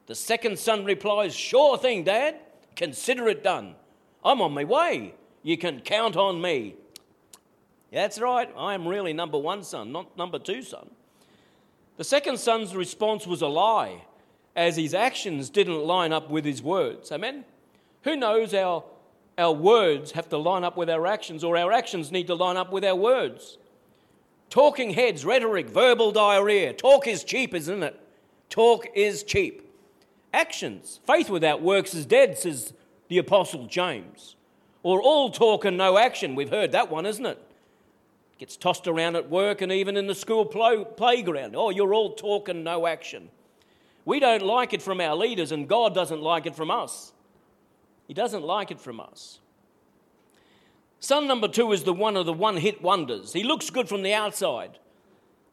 The 0.07 0.15
second 0.15 0.59
son 0.59 0.83
replies, 0.83 1.33
Sure 1.33 1.77
thing, 1.77 2.03
Dad. 2.03 2.35
Consider 2.75 3.29
it 3.29 3.43
done. 3.43 3.75
I'm 4.25 4.41
on 4.41 4.53
my 4.53 4.65
way. 4.65 5.15
You 5.41 5.57
can 5.57 5.79
count 5.79 6.17
on 6.17 6.41
me. 6.41 6.75
That's 7.91 8.19
right, 8.19 8.49
I 8.57 8.73
am 8.73 8.87
really 8.87 9.13
number 9.13 9.37
one 9.37 9.63
son, 9.63 9.91
not 9.91 10.17
number 10.17 10.39
two 10.39 10.61
son. 10.61 10.89
The 11.97 12.03
second 12.03 12.39
son's 12.39 12.75
response 12.75 13.25
was 13.25 13.41
a 13.41 13.47
lie, 13.47 14.03
as 14.55 14.75
his 14.75 14.93
actions 14.93 15.49
didn't 15.49 15.85
line 15.85 16.11
up 16.11 16.29
with 16.29 16.43
his 16.43 16.61
words. 16.61 17.11
Amen? 17.11 17.45
Who 18.03 18.15
knows 18.15 18.53
our, 18.53 18.83
our 19.37 19.53
words 19.53 20.11
have 20.11 20.29
to 20.29 20.37
line 20.37 20.63
up 20.63 20.75
with 20.75 20.89
our 20.89 21.07
actions, 21.07 21.43
or 21.43 21.57
our 21.57 21.71
actions 21.71 22.11
need 22.11 22.27
to 22.27 22.35
line 22.35 22.57
up 22.57 22.71
with 22.71 22.83
our 22.83 22.95
words? 22.95 23.57
Talking 24.49 24.91
heads, 24.91 25.25
rhetoric, 25.25 25.69
verbal 25.69 26.11
diarrhea. 26.11 26.73
Talk 26.73 27.07
is 27.07 27.23
cheap, 27.23 27.53
isn't 27.53 27.83
it? 27.83 27.99
Talk 28.49 28.87
is 28.93 29.23
cheap. 29.23 29.69
Actions. 30.33 30.99
Faith 31.07 31.29
without 31.29 31.61
works 31.61 31.93
is 31.93 32.05
dead, 32.05 32.37
says 32.37 32.73
the 33.07 33.17
Apostle 33.17 33.67
James. 33.67 34.35
Or 34.83 35.01
all 35.01 35.31
talk 35.31 35.65
and 35.65 35.77
no 35.77 35.97
action. 35.97 36.35
We've 36.35 36.49
heard 36.49 36.71
that 36.73 36.91
one, 36.91 37.05
isn't 37.05 37.25
it? 37.25 37.41
Gets 38.37 38.57
tossed 38.57 38.87
around 38.87 39.15
at 39.15 39.29
work 39.29 39.61
and 39.61 39.71
even 39.71 39.95
in 39.95 40.07
the 40.07 40.15
school 40.15 40.45
playground. 40.45 41.55
Oh, 41.55 41.69
you're 41.69 41.93
all 41.93 42.13
talk 42.15 42.49
and 42.49 42.63
no 42.63 42.85
action. 42.85 43.29
We 44.03 44.19
don't 44.19 44.43
like 44.43 44.73
it 44.73 44.81
from 44.81 45.01
our 45.01 45.15
leaders, 45.15 45.51
and 45.51 45.67
God 45.67 45.95
doesn't 45.95 46.21
like 46.21 46.45
it 46.45 46.55
from 46.55 46.69
us. 46.69 47.13
He 48.07 48.13
doesn't 48.13 48.43
like 48.43 48.71
it 48.71 48.79
from 48.79 48.99
us. 48.99 49.39
Son 50.99 51.27
number 51.27 51.47
two 51.47 51.71
is 51.71 51.83
the 51.83 51.93
one 51.93 52.17
of 52.17 52.25
the 52.25 52.33
one 52.33 52.57
hit 52.57 52.81
wonders. 52.81 53.33
He 53.33 53.43
looks 53.43 53.69
good 53.69 53.89
from 53.89 54.03
the 54.03 54.13
outside. 54.13 54.79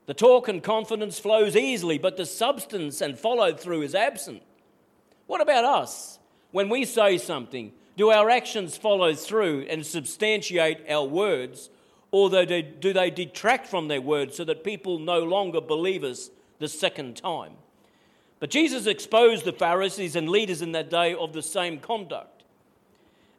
The 0.07 0.15
talk 0.15 0.49
and 0.49 0.63
confidence 0.63 1.19
flows 1.19 1.57
easily, 1.57 1.99
but 1.99 2.17
the 2.17 2.27
substance 2.27 3.01
and 3.01 3.19
follow 3.19 3.55
through 3.55 3.83
is 3.83 3.95
absent. 3.95 4.43
What 5.27 5.41
about 5.41 5.65
us? 5.65 6.19
When 6.51 6.69
we 6.69 6.85
say 6.85 7.19
something, 7.19 7.73
do 7.97 8.11
our 8.11 8.29
actions 8.29 8.77
follow 8.77 9.15
through 9.15 9.67
and 9.71 9.87
substantiate 9.87 10.91
our 10.91 11.05
words, 11.05 11.71
or 12.13 12.29
do 12.29 12.93
they 12.93 13.11
detract 13.11 13.67
from 13.67 13.89
their 13.89 14.01
words 14.01 14.37
so 14.37 14.45
that 14.45 14.63
people 14.63 14.99
no 14.99 15.21
longer 15.25 15.61
believe 15.61 16.05
us 16.05 16.31
the 16.59 16.69
second 16.69 17.17
time? 17.17 17.55
But 18.39 18.51
Jesus 18.51 18.87
exposed 18.87 19.45
the 19.45 19.53
Pharisees 19.53 20.15
and 20.15 20.29
leaders 20.29 20.63
in 20.63 20.73
that 20.73 20.91
day 20.91 21.15
of 21.15 21.33
the 21.33 21.43
same 21.43 21.79
conduct. 21.79 22.45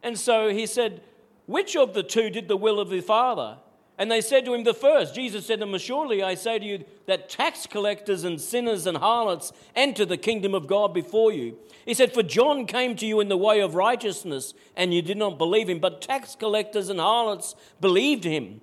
And 0.02 0.18
so 0.18 0.48
he 0.48 0.66
said, 0.66 1.02
Which 1.46 1.76
of 1.76 1.94
the 1.94 2.02
two 2.02 2.30
did 2.30 2.48
the 2.48 2.56
will 2.56 2.80
of 2.80 2.90
the 2.90 3.00
Father? 3.00 3.58
And 3.96 4.10
they 4.10 4.20
said 4.20 4.44
to 4.44 4.54
him, 4.54 4.64
The 4.64 4.74
first. 4.74 5.14
Jesus 5.14 5.46
said 5.46 5.60
to 5.60 5.66
them, 5.66 5.78
Surely 5.78 6.22
I 6.22 6.34
say 6.34 6.58
to 6.58 6.64
you 6.64 6.84
that 7.06 7.28
tax 7.28 7.66
collectors 7.66 8.24
and 8.24 8.40
sinners 8.40 8.86
and 8.86 8.96
harlots 8.96 9.52
enter 9.76 10.04
the 10.04 10.16
kingdom 10.16 10.54
of 10.54 10.66
God 10.66 10.92
before 10.92 11.32
you. 11.32 11.56
He 11.86 11.94
said, 11.94 12.12
For 12.12 12.22
John 12.22 12.66
came 12.66 12.96
to 12.96 13.06
you 13.06 13.20
in 13.20 13.28
the 13.28 13.36
way 13.36 13.60
of 13.60 13.76
righteousness, 13.76 14.52
and 14.76 14.92
you 14.92 15.00
did 15.00 15.16
not 15.16 15.38
believe 15.38 15.68
him, 15.68 15.78
but 15.78 16.02
tax 16.02 16.34
collectors 16.34 16.88
and 16.88 16.98
harlots 16.98 17.54
believed 17.80 18.24
him. 18.24 18.60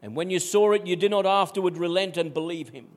And 0.00 0.16
when 0.16 0.30
you 0.30 0.38
saw 0.38 0.72
it, 0.72 0.86
you 0.86 0.96
did 0.96 1.10
not 1.10 1.26
afterward 1.26 1.76
relent 1.76 2.16
and 2.16 2.32
believe 2.32 2.70
him. 2.70 2.88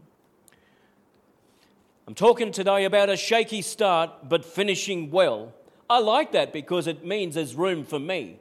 I'm 2.08 2.16
talking 2.16 2.52
today 2.52 2.86
about 2.86 3.10
a 3.10 3.18
shaky 3.18 3.62
start, 3.62 4.30
but 4.30 4.46
finishing 4.46 5.12
well. 5.12 5.54
I 5.90 6.00
like 6.00 6.32
that 6.32 6.54
because 6.54 6.88
it 6.88 7.06
means 7.06 7.36
there's 7.36 7.56
room 7.56 7.84
for 7.84 8.00
me. 8.00 8.40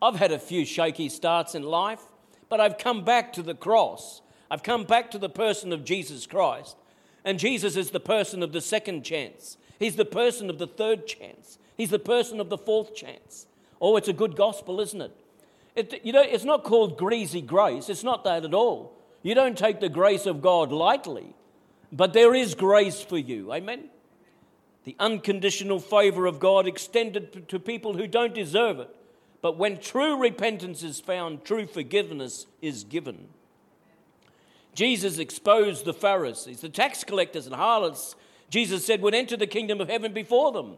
I've 0.00 0.16
had 0.16 0.32
a 0.32 0.38
few 0.38 0.64
shaky 0.64 1.08
starts 1.08 1.54
in 1.54 1.62
life 1.62 2.02
but 2.52 2.60
I've 2.60 2.76
come 2.76 3.02
back 3.02 3.32
to 3.32 3.42
the 3.42 3.54
cross. 3.54 4.20
I've 4.50 4.62
come 4.62 4.84
back 4.84 5.10
to 5.12 5.18
the 5.18 5.30
person 5.30 5.72
of 5.72 5.86
Jesus 5.86 6.26
Christ. 6.26 6.76
And 7.24 7.38
Jesus 7.38 7.76
is 7.76 7.92
the 7.92 7.98
person 7.98 8.42
of 8.42 8.52
the 8.52 8.60
second 8.60 9.04
chance. 9.04 9.56
He's 9.78 9.96
the 9.96 10.04
person 10.04 10.50
of 10.50 10.58
the 10.58 10.66
third 10.66 11.06
chance. 11.06 11.56
He's 11.78 11.88
the 11.88 11.98
person 11.98 12.40
of 12.40 12.50
the 12.50 12.58
fourth 12.58 12.94
chance. 12.94 13.46
Oh, 13.80 13.96
it's 13.96 14.08
a 14.08 14.12
good 14.12 14.36
gospel, 14.36 14.82
isn't 14.82 15.00
it? 15.00 15.16
it 15.76 16.04
you 16.04 16.12
know, 16.12 16.20
it's 16.20 16.44
not 16.44 16.62
called 16.62 16.98
greasy 16.98 17.40
grace. 17.40 17.88
It's 17.88 18.04
not 18.04 18.22
that 18.24 18.44
at 18.44 18.52
all. 18.52 18.98
You 19.22 19.34
don't 19.34 19.56
take 19.56 19.80
the 19.80 19.88
grace 19.88 20.26
of 20.26 20.42
God 20.42 20.70
lightly, 20.72 21.34
but 21.90 22.12
there 22.12 22.34
is 22.34 22.54
grace 22.54 23.00
for 23.00 23.16
you. 23.16 23.50
Amen? 23.54 23.84
The 24.84 24.94
unconditional 24.98 25.80
favor 25.80 26.26
of 26.26 26.38
God 26.38 26.66
extended 26.66 27.48
to 27.48 27.58
people 27.58 27.94
who 27.94 28.06
don't 28.06 28.34
deserve 28.34 28.78
it 28.78 28.94
but 29.42 29.58
when 29.58 29.76
true 29.78 30.16
repentance 30.16 30.82
is 30.82 31.00
found, 31.00 31.44
true 31.44 31.66
forgiveness 31.66 32.46
is 32.62 32.84
given. 32.84 33.28
Jesus 34.74 35.18
exposed 35.18 35.84
the 35.84 35.92
Pharisees, 35.92 36.60
the 36.60 36.68
tax 36.68 37.04
collectors 37.04 37.46
and 37.46 37.54
harlots, 37.54 38.14
Jesus 38.48 38.86
said 38.86 39.02
would 39.02 39.14
enter 39.14 39.36
the 39.36 39.46
kingdom 39.46 39.80
of 39.80 39.88
heaven 39.88 40.12
before 40.12 40.52
them. 40.52 40.76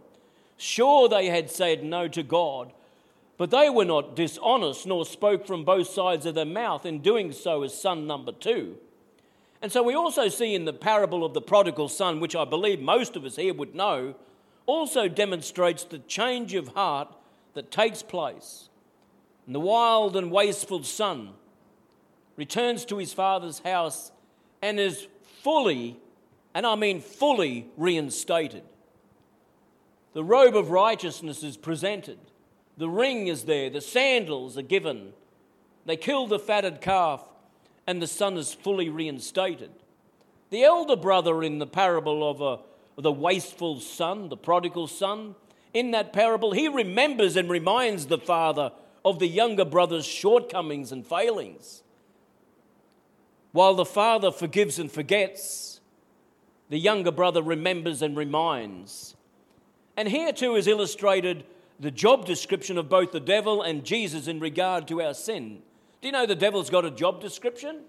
Sure, 0.56 1.09
they 1.09 1.26
had 1.26 1.50
said 1.50 1.85
no 1.85 2.09
to 2.09 2.23
God, 2.23 2.73
but 3.37 3.50
they 3.50 3.68
were 3.68 3.85
not 3.85 4.16
dishonest 4.16 4.87
nor 4.87 5.04
spoke 5.04 5.47
from 5.47 5.64
both 5.64 5.88
sides 5.88 6.25
of 6.25 6.35
their 6.35 6.44
mouth 6.44 6.87
in 6.87 7.00
doing 7.00 7.33
so 7.33 7.62
as 7.62 7.78
son 7.78 8.06
number 8.06 8.33
two. 8.33 8.76
And 9.61 9.71
so 9.71 9.83
we 9.83 9.94
also 9.94 10.28
see 10.28 10.54
in 10.54 10.64
the 10.64 10.73
parable 10.73 11.25
of 11.25 11.35
the 11.35 11.40
prodigal 11.40 11.88
son, 11.88 12.21
which 12.21 12.37
I 12.37 12.44
believe 12.44 12.80
most 12.80 13.16
of 13.16 13.25
us 13.25 13.37
here 13.37 13.54
would 13.54 13.75
know, 13.75 14.14
also 14.66 15.09
demonstrates 15.09 15.85
the 15.85 15.99
change 15.99 16.54
of 16.54 16.68
heart 16.68 17.14
that 17.55 17.71
takes 17.71 18.03
place. 18.03 18.69
And 19.47 19.55
the 19.55 19.61
wild 19.61 20.17
and 20.17 20.31
wasteful 20.31 20.83
son 20.83 21.31
returns 22.37 22.85
to 22.87 22.99
his 22.99 23.13
father's 23.13 23.61
house 23.61 24.13
and 24.63 24.81
is 24.81 25.07
fully, 25.43 25.97
and 26.55 26.67
I 26.67 26.75
mean 26.75 27.01
fully, 27.01 27.69
reinstated. 27.77 28.63
The 30.15 30.25
robe 30.25 30.57
of 30.57 30.71
righteousness 30.71 31.43
is 31.43 31.57
presented, 31.57 32.19
the 32.77 32.89
ring 32.89 33.29
is 33.29 33.45
there, 33.45 33.71
the 33.71 33.81
sandals 33.81 34.59
are 34.59 34.63
given. 34.63 35.13
They 35.87 35.97
kill 35.97 36.27
the 36.27 36.39
fatted 36.39 36.81
calf, 36.81 37.23
and 37.87 38.01
the 38.01 38.07
son 38.07 38.39
is 38.39 38.55
fully 38.55 38.89
reinstated. 38.89 39.71
The 40.51 40.65
elder 40.65 40.97
brother 40.97 41.43
in 41.43 41.59
the 41.59 41.67
parable 41.67 42.29
of 42.29 42.41
a, 42.41 43.01
the 43.01 43.13
wasteful 43.13 43.81
son, 43.81 44.29
the 44.29 44.37
prodigal 44.37 44.87
son, 44.87 45.35
in 45.75 45.90
that 45.90 46.12
parable, 46.12 46.52
he 46.52 46.69
remembers 46.69 47.37
and 47.37 47.50
reminds 47.50 48.07
the 48.07 48.19
father 48.19 48.73
of 49.04 49.19
the 49.19 49.26
younger 49.26 49.64
brother's 49.64 50.07
shortcomings 50.07 50.93
and 50.93 51.07
failings. 51.07 51.83
While 53.52 53.75
the 53.75 53.85
father 53.85 54.31
forgives 54.33 54.78
and 54.78 54.90
forgets, 54.90 55.81
the 56.71 56.78
younger 56.78 57.11
brother 57.11 57.43
remembers 57.43 58.02
and 58.02 58.16
reminds. 58.16 59.16
And 59.97 60.09
here 60.09 60.33
too 60.33 60.54
is 60.54 60.66
illustrated 60.66 61.45
the 61.78 61.90
job 61.90 62.25
description 62.25 62.78
of 62.78 62.88
both 62.88 63.12
the 63.12 63.21
devil 63.21 63.62
and 63.62 63.85
Jesus 63.85 64.28
in 64.28 64.40
regard 64.40 64.88
to 64.88 65.02
our 65.02 65.14
sin. 65.14 65.61
Do 66.00 66.09
you 66.09 66.12
know 66.12 66.26
the 66.26 66.35
devil's 66.35 66.71
got 66.71 66.85
a 66.85 66.90
job 66.90 67.21
description? 67.21 67.83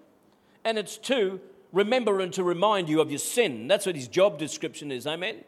And 0.63 0.77
it's 0.77 0.97
to 0.97 1.39
remember 1.71 2.19
and 2.19 2.33
to 2.33 2.43
remind 2.43 2.89
you 2.89 2.99
of 2.99 3.11
your 3.11 3.19
sin. 3.19 3.67
That's 3.67 3.85
what 3.85 3.95
his 3.95 4.07
job 4.07 4.39
description 4.39 4.91
is, 4.91 5.05
amen? 5.05 5.43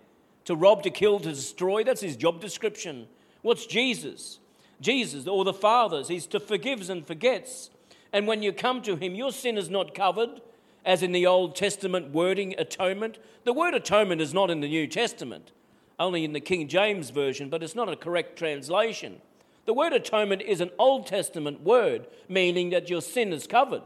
To 0.48 0.56
rob, 0.56 0.82
to 0.84 0.89
kill, 0.89 1.20
to 1.20 1.30
destroy. 1.30 1.84
That's 1.84 2.01
his 2.01 2.16
job 2.16 2.39
description. 2.39 3.08
What's 3.42 3.66
Jesus? 3.66 4.39
Jesus, 4.80 5.27
or 5.27 5.44
the 5.44 5.54
Father's, 5.54 6.08
he's 6.08 6.25
to 6.27 6.39
forgives 6.39 6.89
and 6.89 7.06
forgets. 7.06 7.70
And 8.13 8.27
when 8.27 8.42
you 8.42 8.54
come 8.54 8.82
to 8.84 8.96
him, 8.96 9.13
your 9.13 9.34
sin 9.34 9.58
is 9.58 9.70
not 9.70 9.94
covered, 9.94 10.42
as 10.86 11.04
in 11.04 11.12
the 11.12 11.25
Old 11.25 11.56
Testament 11.56 12.12
wording, 12.12 12.56
atonement. 12.58 13.18
The 13.44 13.51
word 13.51 13.74
atonement 13.74 14.22
is 14.22 14.34
not 14.34 14.50
in 14.50 14.62
the 14.62 14.70
New 14.70 14.88
Testament, 14.88 15.51
only 16.00 16.24
in 16.24 16.32
the 16.32 16.39
King 16.39 16.70
James 16.70 17.10
Version, 17.10 17.50
but 17.50 17.62
it's 17.62 17.75
not 17.75 17.89
a 17.89 17.98
correct 17.98 18.38
translation. 18.38 19.22
The 19.66 19.74
word 19.74 19.92
atonement 19.92 20.44
is 20.44 20.62
an 20.62 20.72
Old 20.80 21.08
Testament 21.08 21.62
word, 21.62 22.08
meaning 22.30 22.70
that 22.70 22.89
your 22.89 23.01
sin 23.01 23.34
is 23.34 23.48
covered. 23.48 23.82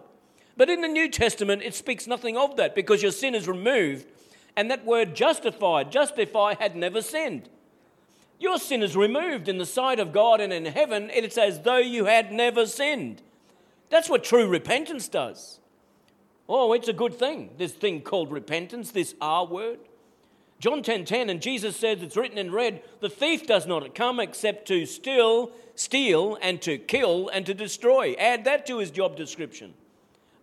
But 0.55 0.69
in 0.69 0.81
the 0.81 0.87
New 0.87 1.09
Testament, 1.09 1.63
it 1.63 1.73
speaks 1.73 2.05
nothing 2.05 2.37
of 2.37 2.55
that 2.57 2.75
because 2.75 3.01
your 3.01 3.11
sin 3.11 3.33
is 3.33 3.47
removed 3.47 4.05
and 4.55 4.69
that 4.69 4.85
word 4.85 5.15
justified, 5.15 5.91
justify 5.91 6.55
had 6.59 6.75
never 6.75 7.01
sinned. 7.01 7.49
Your 8.39 8.57
sin 8.57 8.81
is 8.81 8.95
removed 8.97 9.47
in 9.47 9.59
the 9.59 9.65
sight 9.65 9.99
of 9.99 10.11
God 10.11 10.41
and 10.41 10.51
in 10.51 10.65
heaven. 10.65 11.11
It's 11.13 11.37
as 11.37 11.61
though 11.61 11.77
you 11.77 12.05
had 12.05 12.31
never 12.31 12.65
sinned. 12.65 13.21
That's 13.89 14.09
what 14.09 14.23
true 14.23 14.47
repentance 14.47 15.07
does. 15.07 15.59
Oh, 16.49 16.73
it's 16.73 16.87
a 16.87 16.93
good 16.93 17.13
thing, 17.13 17.51
this 17.57 17.71
thing 17.71 18.01
called 18.01 18.31
repentance, 18.31 18.91
this 18.91 19.15
R 19.21 19.45
word. 19.45 19.79
John 20.59 20.79
10:10 20.79 20.83
10, 20.83 21.05
10, 21.05 21.29
and 21.29 21.41
Jesus 21.41 21.75
says 21.75 22.03
it's 22.03 22.17
written 22.17 22.37
in 22.37 22.51
red, 22.51 22.83
the 22.99 23.09
thief 23.09 23.47
does 23.47 23.65
not 23.65 23.95
come 23.95 24.19
except 24.19 24.67
to 24.67 24.85
steal, 24.85 25.51
steal 25.75 26.37
and 26.41 26.61
to 26.61 26.77
kill 26.77 27.29
and 27.29 27.45
to 27.45 27.53
destroy. 27.53 28.13
Add 28.13 28.43
that 28.45 28.65
to 28.67 28.77
his 28.77 28.91
job 28.91 29.15
description. 29.15 29.73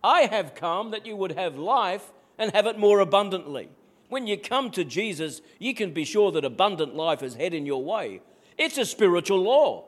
I 0.03 0.21
have 0.21 0.55
come 0.55 0.91
that 0.91 1.05
you 1.05 1.15
would 1.15 1.33
have 1.33 1.57
life 1.57 2.11
and 2.37 2.51
have 2.51 2.65
it 2.65 2.77
more 2.77 2.99
abundantly. 2.99 3.69
When 4.09 4.27
you 4.27 4.37
come 4.37 4.71
to 4.71 4.83
Jesus, 4.83 5.41
you 5.59 5.73
can 5.73 5.93
be 5.93 6.03
sure 6.03 6.31
that 6.31 6.43
abundant 6.43 6.95
life 6.95 7.23
is 7.23 7.35
heading 7.35 7.65
your 7.65 7.83
way. 7.83 8.21
It's 8.57 8.77
a 8.77 8.85
spiritual 8.85 9.41
law. 9.41 9.85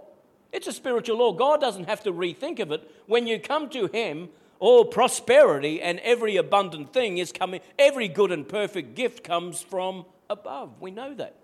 It's 0.54 0.68
a 0.68 0.74
spiritual 0.74 1.18
law. 1.18 1.34
God 1.34 1.60
doesn't 1.60 1.90
have 1.90 2.04
to 2.04 2.14
rethink 2.14 2.60
of 2.60 2.72
it. 2.72 2.90
When 3.08 3.26
you 3.26 3.40
come 3.40 3.70
to 3.72 3.88
Him, 3.88 4.30
all 4.60 4.86
prosperity 4.86 5.82
and 5.82 6.00
every 6.00 6.38
abundant 6.38 6.94
thing 6.94 7.18
is 7.18 7.32
coming, 7.32 7.62
every 7.80 8.08
good 8.08 8.32
and 8.32 8.48
perfect 8.48 8.96
gift 8.96 9.24
comes 9.24 9.62
from 9.62 10.06
above. 10.30 10.80
We 10.80 10.92
know 10.92 11.14
that. 11.16 11.36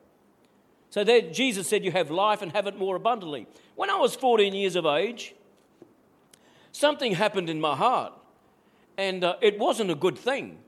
So 0.90 1.04
there, 1.04 1.22
Jesus 1.22 1.68
said, 1.68 1.84
You 1.84 1.92
have 1.92 2.12
life 2.12 2.42
and 2.42 2.52
have 2.52 2.68
it 2.68 2.78
more 2.78 2.96
abundantly. 2.96 3.48
When 3.76 3.90
I 3.90 3.96
was 3.96 4.16
14 4.16 4.54
years 4.54 4.76
of 4.76 4.86
age, 4.86 5.34
something 6.72 7.14
happened 7.14 7.50
in 7.50 7.60
my 7.60 7.76
heart, 7.76 8.14
and 8.98 9.24
uh, 9.24 9.36
it 9.42 9.58
wasn't 9.58 9.92
a 9.92 9.96
good 9.96 10.18
thing. 10.18 10.60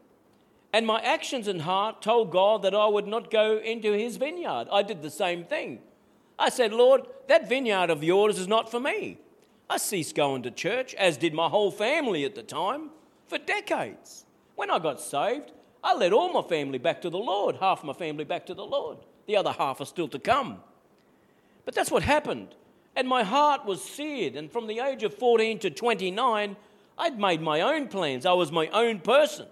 And 0.72 0.86
my 0.86 1.00
actions 1.02 1.48
and 1.48 1.64
heart 1.64 2.02
told 2.02 2.32
God 2.32 2.62
that 2.62 2.76
I 2.76 2.88
would 2.88 3.08
not 3.08 3.32
go 3.32 3.58
into 3.58 3.94
his 3.94 4.18
vineyard. 4.18 4.68
I 4.72 4.84
did 4.84 5.02
the 5.02 5.10
same 5.10 5.44
thing. 5.44 5.80
I 6.38 6.50
said, 6.50 6.72
Lord, 6.72 7.08
that 7.28 7.50
vineyard 7.50 7.90
of 7.90 8.04
yours 8.04 8.38
is 8.38 8.48
not 8.48 8.70
for 8.70 8.80
me. 8.80 9.18
I 9.70 9.78
ceased 9.78 10.16
going 10.16 10.44
to 10.44 10.52
church, 10.52 10.94
as 10.96 11.18
did 11.18 11.34
my 11.34 11.48
whole 11.50 11.72
family 11.72 12.24
at 12.24 12.36
the 12.36 12.44
time, 12.44 12.90
for 13.28 13.38
decades. 13.38 14.26
When 14.56 14.72
I 14.72 14.80
got 14.80 15.02
saved, 15.02 15.52
I 15.84 15.96
led 15.96 16.14
all 16.14 16.32
my 16.34 16.42
family 16.48 16.78
back 16.78 17.02
to 17.02 17.10
the 17.10 17.18
Lord, 17.18 17.58
half 17.58 17.84
my 17.84 17.94
family 17.94 18.24
back 18.24 18.46
to 18.48 18.54
the 18.54 18.66
Lord. 18.66 18.98
The 19.28 19.38
other 19.38 19.52
half 19.52 19.82
are 19.82 19.86
still 19.86 20.08
to 20.10 20.20
come. 20.20 20.60
But 21.66 21.76
that's 21.76 21.92
what 21.92 22.04
happened. 22.04 22.56
And 22.96 23.08
my 23.08 23.24
heart 23.24 23.66
was 23.66 23.84
seared. 23.84 24.36
And 24.36 24.52
from 24.52 24.68
the 24.68 24.80
age 24.80 25.04
of 25.04 25.14
14 25.14 25.60
to 25.60 25.70
29, 25.70 26.58
I'd 26.98 27.20
made 27.20 27.42
my 27.42 27.62
own 27.62 27.88
plans. 27.88 28.26
I 28.26 28.34
was 28.34 28.52
my 28.52 28.68
own 28.68 29.00
person. 29.00 29.48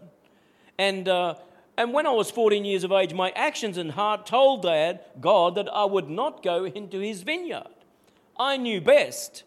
And, 0.78 1.08
uh, 1.08 1.36
and 1.78 1.94
when 1.94 2.06
I 2.06 2.12
was 2.12 2.32
14 2.32 2.66
years 2.66 2.84
of 2.84 2.92
age, 2.92 3.14
my 3.14 3.32
actions 3.32 3.78
and 3.78 3.92
heart 3.92 4.26
told 4.26 4.64
Dad, 4.64 5.02
God, 5.20 5.56
that 5.56 5.70
I 5.70 5.86
would 5.86 6.10
not 6.10 6.44
go 6.44 6.66
into 6.66 7.00
his 7.00 7.24
vineyard. 7.24 7.68
I 8.40 8.58
knew 8.58 8.82
best. 8.82 9.44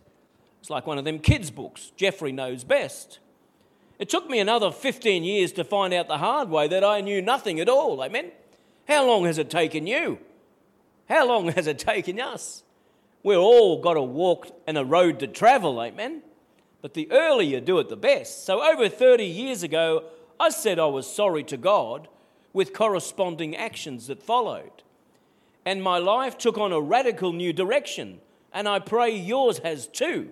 It's 0.60 0.70
like 0.70 0.86
one 0.86 0.98
of 0.98 1.04
them 1.04 1.18
kids' 1.18 1.50
books. 1.50 1.92
Jeffrey 1.96 2.32
knows 2.32 2.64
best. 2.64 3.18
It 3.98 4.08
took 4.08 4.28
me 4.28 4.40
another 4.40 4.70
15 4.70 5.24
years 5.24 5.52
to 5.52 5.64
find 5.64 5.92
out 5.92 6.08
the 6.08 6.18
hard 6.18 6.48
way 6.48 6.68
that 6.68 6.82
I 6.82 7.00
knew 7.00 7.20
nothing 7.20 7.60
at 7.60 7.68
all. 7.68 8.02
Amen. 8.02 8.32
How 8.88 9.06
long 9.06 9.24
has 9.26 9.38
it 9.38 9.50
taken 9.50 9.86
you? 9.86 10.18
How 11.08 11.26
long 11.26 11.48
has 11.48 11.66
it 11.66 11.78
taken 11.78 12.20
us? 12.20 12.62
We've 13.22 13.38
all 13.38 13.80
got 13.80 13.96
a 13.96 14.02
walk 14.02 14.48
and 14.66 14.78
a 14.78 14.84
road 14.84 15.20
to 15.20 15.26
travel, 15.26 15.80
amen? 15.82 16.22
But 16.80 16.94
the 16.94 17.10
earlier 17.12 17.58
you 17.58 17.60
do 17.60 17.78
it, 17.78 17.88
the 17.88 17.96
best. 17.96 18.46
So 18.46 18.62
over 18.62 18.88
30 18.88 19.24
years 19.24 19.62
ago, 19.62 20.04
I 20.40 20.48
said 20.48 20.78
I 20.78 20.86
was 20.86 21.06
sorry 21.06 21.44
to 21.44 21.58
God 21.58 22.08
with 22.54 22.72
corresponding 22.72 23.54
actions 23.54 24.06
that 24.06 24.22
followed. 24.22 24.82
And 25.66 25.82
my 25.82 25.98
life 25.98 26.38
took 26.38 26.56
on 26.56 26.72
a 26.72 26.80
radical 26.80 27.34
new 27.34 27.52
direction, 27.52 28.22
and 28.50 28.66
I 28.66 28.78
pray 28.78 29.14
yours 29.14 29.58
has 29.58 29.86
too. 29.86 30.30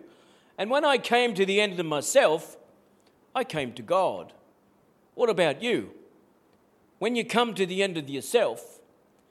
And 0.56 0.70
when 0.70 0.82
I 0.82 0.96
came 0.96 1.34
to 1.34 1.44
the 1.44 1.60
end 1.60 1.78
of 1.78 1.84
myself, 1.84 2.56
I 3.34 3.44
came 3.44 3.74
to 3.74 3.82
God. 3.82 4.32
What 5.14 5.28
about 5.28 5.62
you? 5.62 5.90
When 6.98 7.14
you 7.14 7.24
come 7.24 7.54
to 7.54 7.66
the 7.66 7.82
end 7.82 7.98
of 7.98 8.08
yourself, 8.08 8.80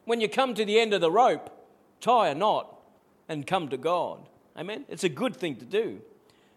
when 0.06 0.22
you 0.22 0.30
come 0.30 0.54
to 0.54 0.64
the 0.64 0.80
end 0.80 0.94
of 0.94 1.02
the 1.02 1.12
rope, 1.12 1.50
tie 2.02 2.30
a 2.30 2.36
knot 2.36 2.80
and 3.28 3.48
come 3.48 3.68
to 3.70 3.78
God. 3.78 4.30
Amen? 4.56 4.86
It's 4.88 5.04
a 5.04 5.10
good 5.10 5.36
thing 5.36 5.56
to 5.56 5.66
do. 5.66 6.02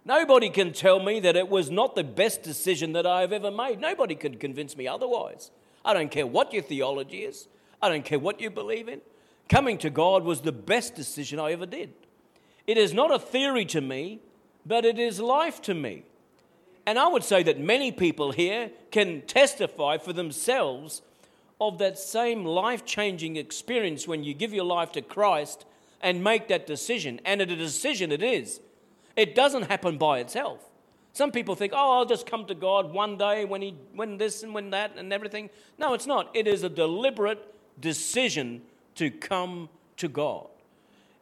Nobody 0.05 0.49
can 0.49 0.73
tell 0.73 1.01
me 1.01 1.21
that 1.21 1.37
it 1.37 1.49
was 1.49 1.71
not 1.71 1.95
the 1.95 2.05
best 2.05 2.43
decision 2.43 2.93
that 2.93 3.07
I 3.07 3.21
have 3.21 3.33
ever 3.33 3.51
made. 3.51 3.81
Nobody 3.81 4.15
can 4.15 4.39
convince 4.39 4.77
me 4.77 4.89
otherwise. 4.89 5.51
I 5.85 5.93
don't 5.93 6.11
care 6.11 6.27
what 6.27 6.53
your 6.53 6.63
theology 6.63 7.19
is, 7.19 7.49
I 7.83 7.89
don't 7.89 8.05
care 8.05 8.19
what 8.19 8.41
you 8.41 8.51
believe 8.51 8.89
in. 8.89 9.01
Coming 9.49 9.79
to 9.79 9.91
God 9.91 10.25
was 10.25 10.43
the 10.43 10.53
best 10.53 10.95
decision 10.95 11.41
I 11.41 11.53
ever 11.53 11.67
did. 11.67 11.93
It 12.67 12.79
is 12.79 12.95
not 12.95 13.13
a 13.13 13.19
theory 13.19 13.65
to 13.67 13.81
me, 13.81 14.21
but 14.65 14.85
it 14.85 14.99
is 14.99 15.19
life 15.19 15.61
to 15.63 15.75
me. 15.75 16.05
And 16.87 16.99
I 16.99 17.09
would 17.09 17.25
say 17.25 17.43
that 17.43 17.59
many 17.59 17.93
people 17.93 18.33
here 18.33 18.71
can 18.91 19.23
testify 19.23 19.99
for 19.99 20.13
themselves 20.13 21.03
of 21.61 21.79
that 21.79 21.99
same 21.99 22.45
life 22.45 22.85
changing 22.85 23.37
experience 23.37 24.09
when 24.09 24.25
you 24.25 24.35
give 24.35 24.55
your 24.55 24.65
life 24.65 24.93
to 24.93 25.03
Christ 25.03 25.67
and 26.01 26.25
make 26.25 26.49
that 26.49 26.67
decision. 26.67 27.21
And 27.25 27.41
a 27.41 27.47
decision 27.47 28.13
it 28.13 28.23
is. 28.23 28.61
It 29.17 29.35
doesn't 29.35 29.65
happen 29.65 29.99
by 29.99 30.21
itself. 30.21 30.61
Some 31.13 31.33
people 31.33 31.55
think, 31.55 31.73
oh, 31.75 31.99
I'll 31.99 32.07
just 32.07 32.27
come 32.27 32.47
to 32.47 32.55
God 32.55 32.93
one 32.93 33.19
day 33.19 33.45
when, 33.45 33.63
he, 33.63 33.75
when 33.95 34.17
this 34.17 34.43
and 34.43 34.55
when 34.55 34.71
that 34.71 34.97
and 34.97 35.13
everything. 35.13 35.51
No, 35.79 35.95
it's 35.95 36.07
not. 36.07 36.31
It 36.35 36.47
is 36.47 36.63
a 36.63 36.69
deliberate 36.69 37.55
decision 37.81 38.63
to 38.95 39.11
come 39.11 39.69
to 39.97 40.09
God. 40.09 40.47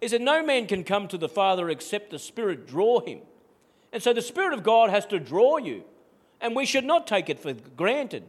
Is 0.00 0.10
that 0.10 0.20
no 0.20 0.44
man 0.44 0.66
can 0.66 0.84
come 0.84 1.08
to 1.08 1.18
the 1.18 1.28
Father 1.28 1.70
except 1.70 2.10
the 2.10 2.18
Spirit 2.18 2.66
draw 2.66 3.00
him. 3.00 3.20
And 3.92 4.02
so 4.02 4.12
the 4.12 4.22
Spirit 4.22 4.52
of 4.52 4.62
God 4.62 4.90
has 4.90 5.06
to 5.06 5.18
draw 5.18 5.56
you. 5.56 5.84
And 6.40 6.54
we 6.54 6.66
should 6.66 6.84
not 6.84 7.06
take 7.06 7.30
it 7.30 7.40
for 7.40 7.54
granted. 7.76 8.24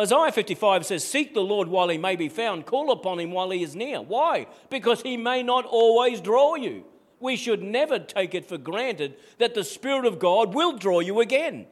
Isaiah 0.00 0.32
55 0.32 0.86
says, 0.86 1.06
Seek 1.06 1.34
the 1.34 1.42
Lord 1.42 1.68
while 1.68 1.88
he 1.88 1.98
may 1.98 2.16
be 2.16 2.28
found, 2.28 2.64
call 2.64 2.90
upon 2.90 3.20
him 3.20 3.32
while 3.32 3.50
he 3.50 3.62
is 3.62 3.76
near. 3.76 4.00
Why? 4.00 4.46
Because 4.70 5.02
he 5.02 5.16
may 5.16 5.42
not 5.42 5.66
always 5.66 6.20
draw 6.20 6.54
you. 6.54 6.84
We 7.22 7.36
should 7.36 7.62
never 7.62 8.00
take 8.00 8.34
it 8.34 8.44
for 8.44 8.58
granted 8.58 9.14
that 9.38 9.54
the 9.54 9.62
Spirit 9.62 10.04
of 10.06 10.18
God 10.18 10.54
will 10.54 10.76
draw 10.76 10.98
you 10.98 11.20
again. 11.20 11.66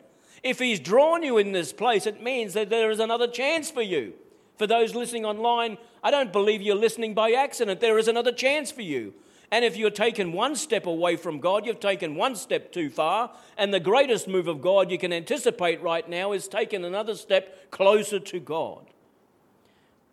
If 0.45 0.61
he's 0.61 0.79
drawn 0.79 1.25
you 1.25 1.39
in 1.39 1.51
this 1.51 1.73
place, 1.73 2.07
it 2.07 2.23
means 2.23 2.55
that 2.55 2.71
there 2.71 2.91
is 2.91 3.01
another 3.01 3.27
chance 3.27 3.69
for 3.69 3.83
you. 3.83 4.15
For 4.57 4.69
those 4.69 4.95
listening 4.95 5.27
online, 5.27 5.77
I 6.05 6.13
don't 6.13 6.33
believe 6.33 6.63
you're 6.63 6.77
listening 6.77 7.15
by 7.15 7.33
accident. 7.33 7.81
There 7.81 7.99
is 7.99 8.07
another 8.07 8.31
chance 8.31 8.71
for 8.71 8.83
you. 8.83 9.13
And 9.51 9.65
if 9.65 9.77
you're 9.77 9.91
taken 9.91 10.33
one 10.33 10.55
step 10.55 10.87
away 10.87 11.17
from 11.17 11.41
God, 11.41 11.67
you've 11.67 11.81
taken 11.81 12.15
one 12.15 12.37
step 12.37 12.71
too 12.71 12.89
far. 12.89 13.33
And 13.59 13.75
the 13.75 13.81
greatest 13.81 14.29
move 14.29 14.47
of 14.47 14.63
God 14.63 14.89
you 14.89 14.99
can 14.99 15.13
anticipate 15.13 15.83
right 15.83 16.09
now 16.09 16.33
is 16.33 16.47
taking 16.47 16.85
another 16.85 17.17
step 17.17 17.73
closer 17.73 18.21
to 18.21 18.39
God. 18.39 18.87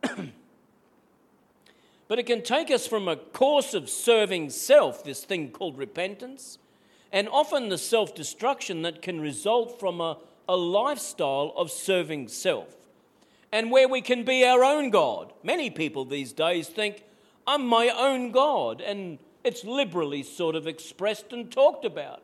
but 2.08 2.20
it 2.20 2.26
can 2.26 2.42
take 2.42 2.72
us 2.72 2.88
from 2.88 3.08
a 3.08 3.16
course 3.16 3.74
of 3.74 3.90
serving 3.90 4.50
self, 4.50 5.04
this 5.04 5.24
thing 5.24 5.52
called 5.52 5.78
repentance, 5.78 6.58
and 7.12 7.28
often 7.30 7.70
the 7.70 7.78
self 7.78 8.16
destruction 8.16 8.82
that 8.82 9.02
can 9.02 9.20
result 9.20 9.80
from 9.80 10.02
a, 10.02 10.18
a 10.48 10.56
lifestyle 10.56 11.54
of 11.56 11.72
serving 11.72 12.28
self. 12.28 12.76
And 13.52 13.72
where 13.72 13.88
we 13.88 14.02
can 14.02 14.24
be 14.24 14.46
our 14.46 14.64
own 14.64 14.90
God. 14.90 15.32
Many 15.42 15.70
people 15.70 16.04
these 16.04 16.34
days 16.34 16.68
think, 16.68 17.04
I'm 17.46 17.66
my 17.66 17.90
own 17.90 18.32
God. 18.32 18.82
And 18.82 19.20
it's 19.44 19.64
liberally 19.64 20.24
sort 20.24 20.56
of 20.56 20.68
expressed 20.68 21.32
and 21.32 21.50
talked 21.50 21.86
about. 21.86 22.22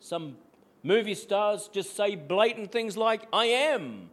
Some 0.00 0.36
movie 0.82 1.14
stars 1.14 1.68
just 1.70 1.94
say 1.94 2.14
blatant 2.16 2.72
things 2.72 2.96
like, 2.96 3.22
I 3.32 3.46
am, 3.46 4.10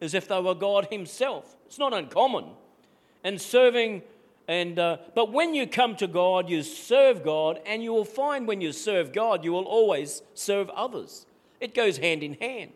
as 0.00 0.14
if 0.14 0.26
they 0.26 0.40
were 0.40 0.54
God 0.54 0.88
Himself. 0.90 1.54
It's 1.66 1.78
not 1.78 1.92
uncommon. 1.92 2.46
And 3.22 3.40
serving, 3.40 4.02
and, 4.46 4.78
uh, 4.78 4.98
but 5.14 5.32
when 5.32 5.54
you 5.54 5.66
come 5.66 5.96
to 5.96 6.06
God, 6.06 6.48
you 6.48 6.62
serve 6.62 7.24
God, 7.24 7.60
and 7.64 7.82
you 7.82 7.92
will 7.92 8.04
find 8.04 8.46
when 8.46 8.60
you 8.60 8.72
serve 8.72 9.12
God, 9.12 9.44
you 9.44 9.52
will 9.52 9.64
always 9.64 10.22
serve 10.34 10.68
others. 10.70 11.26
It 11.60 11.74
goes 11.74 11.96
hand 11.96 12.22
in 12.22 12.34
hand. 12.34 12.72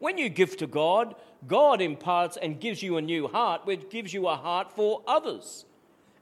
When 0.00 0.18
you 0.18 0.28
give 0.28 0.56
to 0.56 0.66
God, 0.66 1.14
God 1.46 1.80
imparts 1.80 2.36
and 2.36 2.60
gives 2.60 2.82
you 2.82 2.96
a 2.96 3.02
new 3.02 3.28
heart, 3.28 3.64
which 3.64 3.90
gives 3.90 4.12
you 4.12 4.26
a 4.26 4.36
heart 4.36 4.72
for 4.72 5.02
others. 5.06 5.66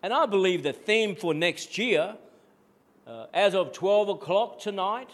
And 0.02 0.12
I 0.12 0.26
believe 0.26 0.62
the 0.62 0.72
theme 0.72 1.16
for 1.16 1.33
next 1.33 1.78
year, 1.78 2.16
uh, 3.07 3.26
as 3.33 3.55
of 3.55 3.72
12 3.72 4.11
o'clock 4.11 4.59
tonight, 4.59 5.11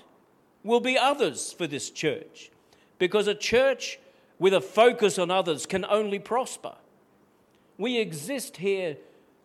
will 0.64 0.80
be 0.80 0.98
others 0.98 1.52
for 1.52 1.66
this 1.66 1.90
church. 1.90 2.50
Because 2.98 3.28
a 3.28 3.34
church 3.34 4.00
with 4.38 4.54
a 4.54 4.60
focus 4.60 5.18
on 5.18 5.30
others 5.30 5.66
can 5.66 5.84
only 5.84 6.18
prosper. 6.18 6.74
We 7.76 7.98
exist 7.98 8.56
here 8.56 8.96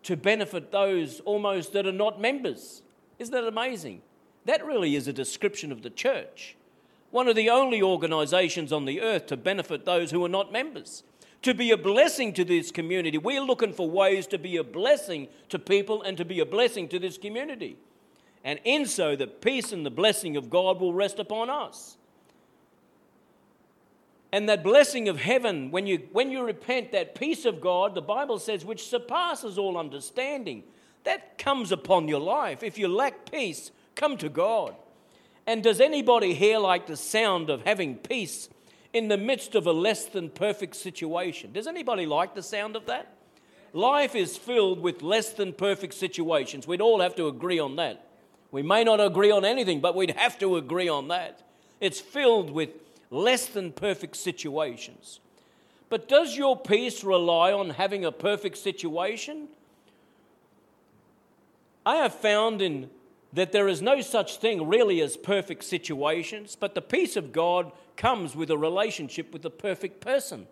to 0.04 0.18
benefit 0.18 0.72
those 0.72 1.20
almost 1.22 1.74
that 1.74 1.88
are 1.88 1.92
not 1.92 2.20
members. 2.20 2.82
Isn't 3.20 3.34
that 3.34 3.48
amazing? 3.48 4.02
That 4.46 4.66
really 4.66 4.96
is 4.96 5.08
a 5.08 5.14
description 5.14 5.72
of 5.72 5.82
the 5.82 5.90
church. 5.90 6.56
One 7.12 7.28
of 7.28 7.36
the 7.36 7.50
only 7.50 7.82
organizations 7.82 8.74
on 8.74 8.86
the 8.86 9.02
earth 9.02 9.28
to 9.28 9.38
benefit 9.38 9.86
those 9.86 10.12
who 10.12 10.24
are 10.26 10.30
not 10.30 10.52
members 10.52 11.04
to 11.44 11.54
be 11.54 11.72
a 11.72 11.78
blessing 11.78 12.34
to 12.34 12.46
this 12.46 12.72
community. 12.72 13.18
We're 13.18 13.42
looking 13.42 13.74
for 13.74 13.90
ways 13.90 14.28
to 14.28 14.38
be 14.38 14.58
a 14.58 14.64
blessing 14.64 15.28
to 15.50 15.60
people 15.60 16.02
and 16.02 16.18
to 16.18 16.26
be 16.26 16.40
a 16.40 16.46
blessing 16.46 16.88
to 16.90 17.00
this 17.00 17.18
community. 17.18 17.78
And 18.44 18.60
in 18.64 18.86
so, 18.86 19.16
the 19.16 19.28
peace 19.28 19.72
and 19.72 19.86
the 19.86 19.92
blessing 19.92 20.36
of 20.36 20.50
God 20.50 20.80
will 20.80 20.94
rest 20.94 21.20
upon 21.20 21.50
us. 21.50 21.98
And 24.34 24.50
that 24.50 24.64
blessing 24.64 25.08
of 25.08 25.20
heaven, 25.20 25.70
when 25.70 25.86
you, 25.86 26.10
when 26.12 26.32
you 26.32 26.44
repent, 26.44 26.92
that 26.92 27.14
peace 27.14 27.46
of 27.46 27.62
God, 27.62 27.94
the 27.94 28.02
Bible 28.02 28.40
says, 28.40 28.66
which 28.66 28.88
surpasses 28.88 29.60
all 29.60 29.78
understanding, 29.78 30.64
that 31.04 31.38
comes 31.38 31.72
upon 31.72 32.08
your 32.08 32.20
life. 32.20 32.64
If 32.64 32.80
you 32.80 32.88
lack 32.88 33.32
peace, 33.32 33.70
come 33.94 34.18
to 34.18 34.30
God. 34.30 34.76
And 35.46 35.64
does 35.64 35.80
anybody 35.80 36.34
here 36.34 36.58
like 36.58 36.88
the 36.88 36.98
sound 36.98 37.52
of 37.52 37.62
having 37.62 37.96
peace 37.96 38.50
in 38.94 39.08
the 39.08 39.18
midst 39.18 39.54
of 39.54 39.68
a 39.68 39.72
less 39.72 40.06
than 40.06 40.30
perfect 40.30 40.76
situation. 40.76 41.52
Does 41.52 41.68
anybody 41.68 42.06
like 42.06 42.36
the 42.36 42.44
sound 42.44 42.76
of 42.76 42.86
that? 42.86 43.16
Life 43.74 44.16
is 44.16 44.38
filled 44.38 44.80
with 44.80 45.02
less 45.02 45.34
than 45.34 45.54
perfect 45.54 45.96
situations. 45.96 46.68
We'd 46.68 46.82
all 46.82 47.02
have 47.02 47.16
to 47.16 47.28
agree 47.28 47.60
on 47.60 47.76
that. 47.76 48.06
We 48.52 48.62
may 48.62 48.84
not 48.84 49.00
agree 49.00 49.32
on 49.32 49.46
anything, 49.46 49.80
but 49.80 49.96
we'd 49.96 50.12
have 50.12 50.38
to 50.40 50.58
agree 50.58 50.90
on 50.90 51.08
that. 51.08 51.42
It's 51.80 52.00
filled 52.00 52.52
with 52.52 52.70
less 53.14 53.46
than 53.46 53.72
perfect 53.72 54.16
situations. 54.16 55.20
But 55.90 56.10
does 56.10 56.36
your 56.36 56.58
peace 56.58 57.04
rely 57.04 57.54
on 57.54 57.72
having 57.72 58.04
a 58.04 58.12
perfect 58.12 58.58
situation? 58.58 59.48
I 61.86 61.98
have 61.98 62.16
found 62.16 62.62
in 62.62 62.90
that 63.34 63.52
there 63.52 63.68
is 63.68 63.82
no 63.82 64.02
such 64.02 64.38
thing 64.38 64.68
really 64.68 65.02
as 65.02 65.18
perfect 65.18 65.64
situations, 65.64 66.56
but 66.60 66.76
the 66.76 66.82
peace 66.82 67.16
of 67.16 67.32
God 67.32 67.72
comes 67.96 68.36
with 68.36 68.50
a 68.50 68.58
relationship 68.58 69.34
with 69.34 69.46
a 69.46 69.50
perfect 69.50 70.02
person. 70.02 70.48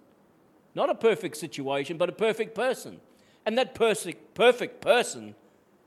Not 0.75 0.89
a 0.89 0.95
perfect 0.95 1.37
situation, 1.37 1.97
but 1.97 2.09
a 2.09 2.13
perfect 2.13 2.55
person. 2.55 2.99
And 3.45 3.57
that 3.57 3.75
perfect, 3.75 4.33
perfect 4.33 4.81
person 4.81 5.35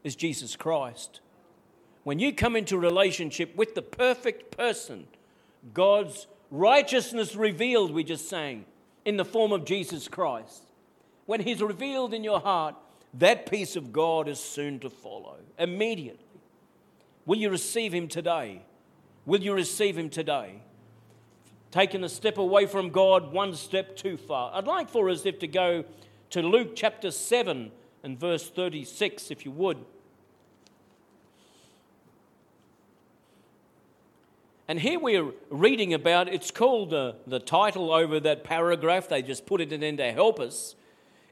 is 0.03 0.17
Jesus 0.17 0.57
Christ. 0.57 1.21
When 2.03 2.19
you 2.19 2.33
come 2.33 2.55
into 2.55 2.77
relationship 2.77 3.57
with 3.57 3.75
the 3.75 3.83
perfect 3.83 4.57
person, 4.57 5.07
God's 5.73 6.27
righteousness 6.51 7.37
revealed, 7.37 7.91
we 7.91 8.05
just 8.05 8.29
sang, 8.29 8.65
in 9.05 9.17
the 9.17 9.25
form 9.25 9.53
of 9.53 9.65
Jesus 9.65 10.09
Christ. 10.09 10.65
When 11.27 11.41
He's 11.41 11.63
revealed 11.63 12.15
in 12.15 12.25
your 12.25 12.41
heart, 12.41 12.75
that 13.15 13.51
peace 13.51 13.77
of 13.77 13.93
God 13.93 14.29
is 14.29 14.41
soon 14.41 14.81
to 14.81 14.91
follow, 14.91 15.37
immediately. 15.59 16.25
Will 17.27 17.39
you 17.39 17.51
receive 17.51 17.95
Him 17.95 18.09
today? 18.09 18.63
Will 19.25 19.41
you 19.41 19.55
receive 19.55 19.97
Him 19.97 20.11
today? 20.11 20.61
Taking 21.71 22.05
a 22.05 22.09
step 22.09 22.39
away 22.39 22.67
from 22.67 22.91
God, 22.91 23.33
one 23.33 23.55
step 23.55 23.97
too 23.97 24.17
far. 24.17 24.53
I'd 24.55 24.67
like 24.67 24.91
for 24.91 25.09
us 25.11 25.27
if 25.27 25.39
to 25.41 25.47
go 25.47 25.85
to 26.31 26.43
Luke 26.43 26.77
chapter 26.77 27.11
7 27.11 27.71
and 28.03 28.19
verse 28.21 28.49
36, 28.49 29.31
if 29.31 29.45
you 29.45 29.51
would. 29.53 29.79
And 34.67 34.81
here 34.81 34.99
we're 34.99 35.31
reading 35.51 35.93
about, 35.93 36.29
it's 36.29 36.51
called 36.51 36.95
uh, 36.95 37.13
the 37.27 37.39
title 37.39 37.93
over 37.93 38.19
that 38.21 38.45
paragraph, 38.45 39.09
they 39.09 39.21
just 39.21 39.45
put 39.45 39.61
it 39.61 39.73
in 39.73 39.97
to 39.99 40.13
help 40.13 40.41
us. 40.41 40.75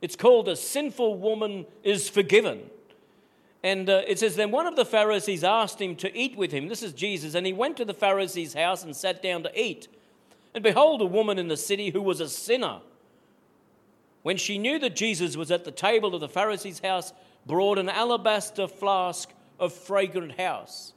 It's 0.03 0.17
called 0.17 0.49
A 0.49 0.57
Sinful 0.57 1.17
Woman 1.19 1.65
is 1.83 2.09
Forgiven. 2.09 2.69
And 3.63 3.89
uh, 3.89 4.03
it 4.07 4.19
says, 4.19 4.37
Then 4.37 4.51
one 4.51 4.67
of 4.67 4.77
the 4.77 4.85
Pharisees 4.85 5.45
asked 5.45 5.81
him 5.81 5.97
to 5.97 6.15
eat 6.15 6.37
with 6.37 6.53
him. 6.53 6.69
This 6.69 6.83
is 6.83 6.93
Jesus. 6.93 7.35
And 7.35 7.47
he 7.47 7.53
went 7.53 7.77
to 7.79 7.85
the 7.85 7.95
Pharisee's 7.95 8.55
house 8.55 8.85
and 8.85 8.95
sat 8.95 9.23
down 9.23 9.45
to 9.45 9.61
eat. 9.61 9.89
And 10.55 10.63
behold, 10.63 11.01
a 11.01 11.07
woman 11.07 11.39
in 11.39 11.49
the 11.49 11.57
city 11.57 11.91
who 11.91 12.03
was 12.03 12.21
a 12.21 12.29
sinner. 12.29 12.81
When 14.23 14.37
she 14.37 14.59
knew 14.59 14.79
that 14.81 14.97
Jesus 14.97 15.37
was 15.37 15.51
at 15.51 15.65
the 15.65 15.71
table 15.71 16.15
of 16.15 16.21
the 16.21 16.29
Pharisee's 16.29 16.81
house, 16.81 17.13
brought 17.47 17.79
an 17.79 17.89
alabaster 17.89 18.69
flask 18.69 19.31
of 19.59 19.73
fragrant 19.73 20.39
house. 20.39 20.93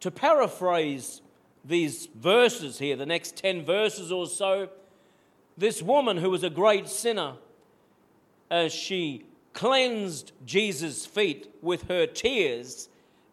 To 0.00 0.10
paraphrase 0.10 1.22
these 1.64 2.06
verses 2.14 2.78
here, 2.78 2.96
the 2.96 3.06
next 3.06 3.36
10 3.36 3.64
verses 3.64 4.10
or 4.12 4.26
so, 4.26 4.68
this 5.56 5.82
woman 5.82 6.16
who 6.16 6.30
was 6.30 6.44
a 6.44 6.50
great 6.50 6.88
sinner, 6.88 7.34
as 8.50 8.72
she 8.72 9.24
cleansed 9.52 10.32
Jesus' 10.46 11.04
feet 11.04 11.52
with 11.60 11.88
her 11.88 12.06
tears 12.06 12.88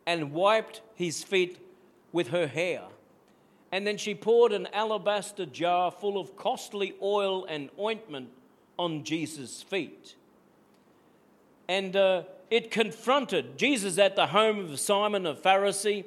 and 0.06 0.34
wiped 0.34 0.82
his 0.96 1.24
feet 1.24 1.60
with 2.12 2.30
her 2.30 2.48
hair. 2.48 2.82
And 3.72 3.86
then 3.86 3.98
she 3.98 4.16
poured 4.16 4.52
an 4.52 4.68
alabaster 4.74 5.46
jar 5.46 5.92
full 5.92 6.20
of 6.20 6.36
costly 6.36 6.96
oil 7.02 7.46
and 7.46 7.70
ointment 7.80 8.30
on 8.78 9.04
Jesus' 9.04 9.62
feet. 9.62 10.16
And 11.68 11.96
uh, 11.96 12.24
it 12.50 12.72
confronted 12.72 13.58
Jesus 13.58 13.98
at 13.98 14.16
the 14.16 14.28
home 14.28 14.60
of 14.60 14.80
Simon, 14.80 15.26
a 15.26 15.34
Pharisee. 15.34 16.06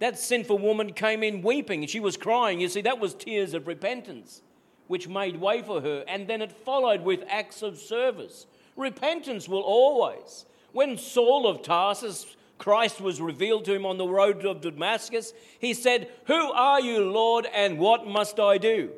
That 0.00 0.18
sinful 0.18 0.58
woman 0.58 0.94
came 0.94 1.22
in 1.22 1.42
weeping. 1.42 1.86
She 1.86 2.00
was 2.00 2.16
crying. 2.16 2.60
You 2.60 2.68
see, 2.68 2.80
that 2.80 2.98
was 2.98 3.14
tears 3.14 3.54
of 3.54 3.66
repentance, 3.66 4.42
which 4.88 5.08
made 5.08 5.36
way 5.36 5.62
for 5.62 5.80
her. 5.82 6.04
And 6.08 6.26
then 6.26 6.42
it 6.42 6.50
followed 6.50 7.02
with 7.02 7.22
acts 7.28 7.62
of 7.62 7.78
service. 7.78 8.46
Repentance 8.76 9.48
will 9.48 9.60
always. 9.60 10.46
When 10.72 10.96
Saul 10.96 11.46
of 11.46 11.62
Tarsus, 11.62 12.26
Christ 12.56 13.00
was 13.00 13.20
revealed 13.20 13.66
to 13.66 13.74
him 13.74 13.84
on 13.84 13.98
the 13.98 14.08
road 14.08 14.44
of 14.46 14.62
Damascus, 14.62 15.34
he 15.58 15.74
said, 15.74 16.08
Who 16.26 16.50
are 16.52 16.80
you, 16.80 17.10
Lord, 17.10 17.46
and 17.54 17.78
what 17.78 18.06
must 18.06 18.40
I 18.40 18.56
do? 18.56 18.90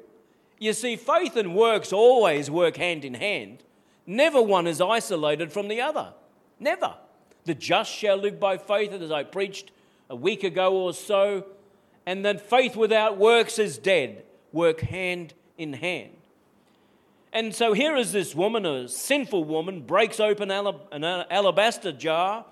You 0.60 0.72
see, 0.72 0.94
faith 0.94 1.36
and 1.36 1.56
works 1.56 1.92
always 1.92 2.48
work 2.48 2.76
hand 2.76 3.04
in 3.04 3.14
hand. 3.14 3.64
Never 4.06 4.40
one 4.40 4.68
is 4.68 4.80
isolated 4.80 5.52
from 5.52 5.66
the 5.66 5.80
other. 5.80 6.12
Never. 6.60 6.94
The 7.44 7.54
just 7.54 7.90
shall 7.90 8.16
live 8.16 8.38
by 8.38 8.56
faith, 8.56 8.92
as 8.92 9.10
I 9.10 9.24
preached 9.24 9.72
a 10.12 10.16
week 10.16 10.44
ago 10.44 10.76
or 10.76 10.92
so, 10.92 11.46
and 12.04 12.22
that 12.26 12.48
faith 12.48 12.76
without 12.76 13.16
works 13.16 13.58
is 13.58 13.78
dead. 13.78 14.24
Work 14.52 14.82
hand 14.82 15.32
in 15.56 15.72
hand. 15.72 16.12
And 17.32 17.54
so 17.54 17.72
here 17.72 17.96
is 17.96 18.12
this 18.12 18.34
woman, 18.34 18.66
a 18.66 18.88
sinful 18.88 19.44
woman, 19.44 19.80
breaks 19.80 20.20
open 20.20 20.50
an 20.50 21.04
alabaster 21.30 21.92
jar, 21.92 22.44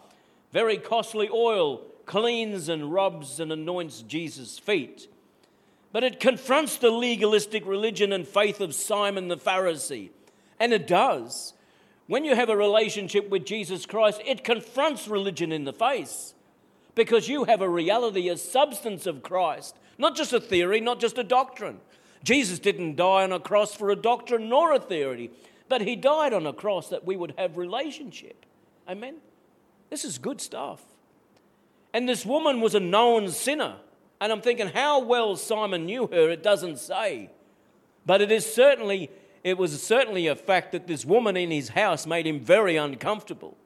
very 0.52 0.78
costly 0.78 1.28
oil, 1.30 1.82
cleans 2.06 2.70
and 2.70 2.90
rubs 2.90 3.38
and 3.38 3.52
anoints 3.52 4.00
Jesus' 4.00 4.58
feet. 4.58 5.06
But 5.92 6.02
it 6.02 6.18
confronts 6.18 6.78
the 6.78 6.90
legalistic 6.90 7.66
religion 7.66 8.10
and 8.10 8.26
faith 8.26 8.62
of 8.62 8.74
Simon 8.74 9.28
the 9.28 9.36
Pharisee. 9.36 10.08
And 10.58 10.72
it 10.72 10.86
does. 10.86 11.52
When 12.06 12.24
you 12.24 12.34
have 12.34 12.48
a 12.48 12.56
relationship 12.56 13.28
with 13.28 13.44
Jesus 13.44 13.84
Christ, 13.84 14.22
it 14.24 14.44
confronts 14.44 15.08
religion 15.08 15.52
in 15.52 15.64
the 15.64 15.74
face 15.74 16.32
because 17.00 17.30
you 17.30 17.44
have 17.44 17.62
a 17.62 17.68
reality, 17.68 18.28
a 18.28 18.36
substance 18.36 19.06
of 19.06 19.22
Christ, 19.22 19.74
not 19.96 20.14
just 20.14 20.34
a 20.34 20.40
theory, 20.40 20.82
not 20.82 21.00
just 21.00 21.16
a 21.16 21.24
doctrine. 21.24 21.80
Jesus 22.22 22.58
didn't 22.58 22.96
die 22.96 23.22
on 23.22 23.32
a 23.32 23.40
cross 23.40 23.74
for 23.74 23.88
a 23.88 23.96
doctrine 23.96 24.50
nor 24.50 24.74
a 24.74 24.78
theory, 24.78 25.30
but 25.70 25.80
he 25.80 25.96
died 25.96 26.34
on 26.34 26.46
a 26.46 26.52
cross 26.52 26.90
that 26.90 27.06
we 27.06 27.16
would 27.16 27.32
have 27.38 27.56
relationship. 27.56 28.44
Amen? 28.86 29.16
This 29.88 30.04
is 30.04 30.18
good 30.18 30.42
stuff. 30.42 30.82
And 31.94 32.06
this 32.06 32.26
woman 32.26 32.60
was 32.60 32.74
a 32.74 32.80
known 32.80 33.30
sinner. 33.30 33.76
And 34.20 34.30
I'm 34.30 34.42
thinking 34.42 34.68
how 34.68 35.02
well 35.02 35.36
Simon 35.36 35.86
knew 35.86 36.06
her, 36.08 36.28
it 36.28 36.42
doesn't 36.42 36.78
say. 36.78 37.30
But 38.04 38.20
it 38.20 38.30
is 38.30 38.44
certainly, 38.44 39.08
it 39.42 39.56
was 39.56 39.82
certainly 39.82 40.26
a 40.26 40.36
fact 40.36 40.72
that 40.72 40.86
this 40.86 41.06
woman 41.06 41.34
in 41.38 41.50
his 41.50 41.70
house 41.70 42.06
made 42.06 42.26
him 42.26 42.40
very 42.40 42.76
uncomfortable. 42.76 43.56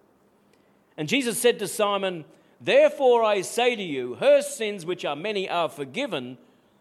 And 0.96 1.08
Jesus 1.08 1.36
said 1.36 1.58
to 1.58 1.66
Simon, 1.66 2.26
Therefore 2.60 3.24
I 3.24 3.40
say 3.40 3.76
to 3.76 3.82
you, 3.82 4.14
her 4.16 4.42
sins, 4.42 4.86
which 4.86 5.04
are 5.04 5.16
many, 5.16 5.48
are 5.48 5.68
forgiven, 5.68 6.38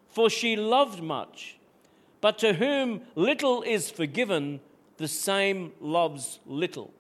for 0.08 0.30
she 0.30 0.56
loved 0.56 1.02
much. 1.02 1.58
But 2.22 2.38
to 2.40 2.54
whom 2.54 3.02
little 3.16 3.64
is 3.64 3.90
forgiven, 3.90 4.62
the 4.98 5.08
same 5.08 5.74
loves 5.82 6.40
little. 6.46 6.94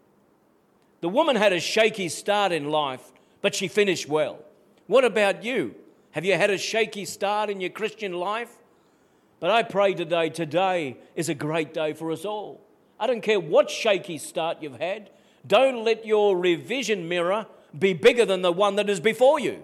The 1.01 1.09
woman 1.09 1.35
had 1.35 1.53
a 1.53 1.59
shaky 1.59 2.09
start 2.09 2.51
in 2.51 2.69
life, 2.69 3.11
but 3.41 3.55
she 3.55 3.67
finished 3.67 4.07
well. 4.07 4.39
What 4.87 5.05
about 5.05 5.43
you? 5.43 5.75
Have 6.11 6.25
you 6.25 6.35
had 6.35 6.49
a 6.49 6.57
shaky 6.57 7.05
start 7.05 7.49
in 7.49 7.61
your 7.61 7.69
Christian 7.69 8.13
life? 8.13 8.51
But 9.39 9.51
I 9.51 9.63
pray 9.63 9.93
today, 9.93 10.29
today 10.29 10.97
is 11.15 11.29
a 11.29 11.33
great 11.33 11.73
day 11.73 11.93
for 11.93 12.11
us 12.11 12.23
all. 12.23 12.61
I 12.99 13.07
don't 13.07 13.21
care 13.21 13.39
what 13.39 13.69
shaky 13.69 14.17
start 14.17 14.61
you've 14.61 14.79
had. 14.79 15.09
Don't 15.45 15.83
let 15.83 16.05
your 16.05 16.37
rear 16.37 16.57
vision 16.57 17.09
mirror 17.09 17.47
be 17.77 17.93
bigger 17.93 18.25
than 18.25 18.41
the 18.41 18.51
one 18.51 18.75
that 18.75 18.89
is 18.89 18.99
before 18.99 19.39
you. 19.39 19.63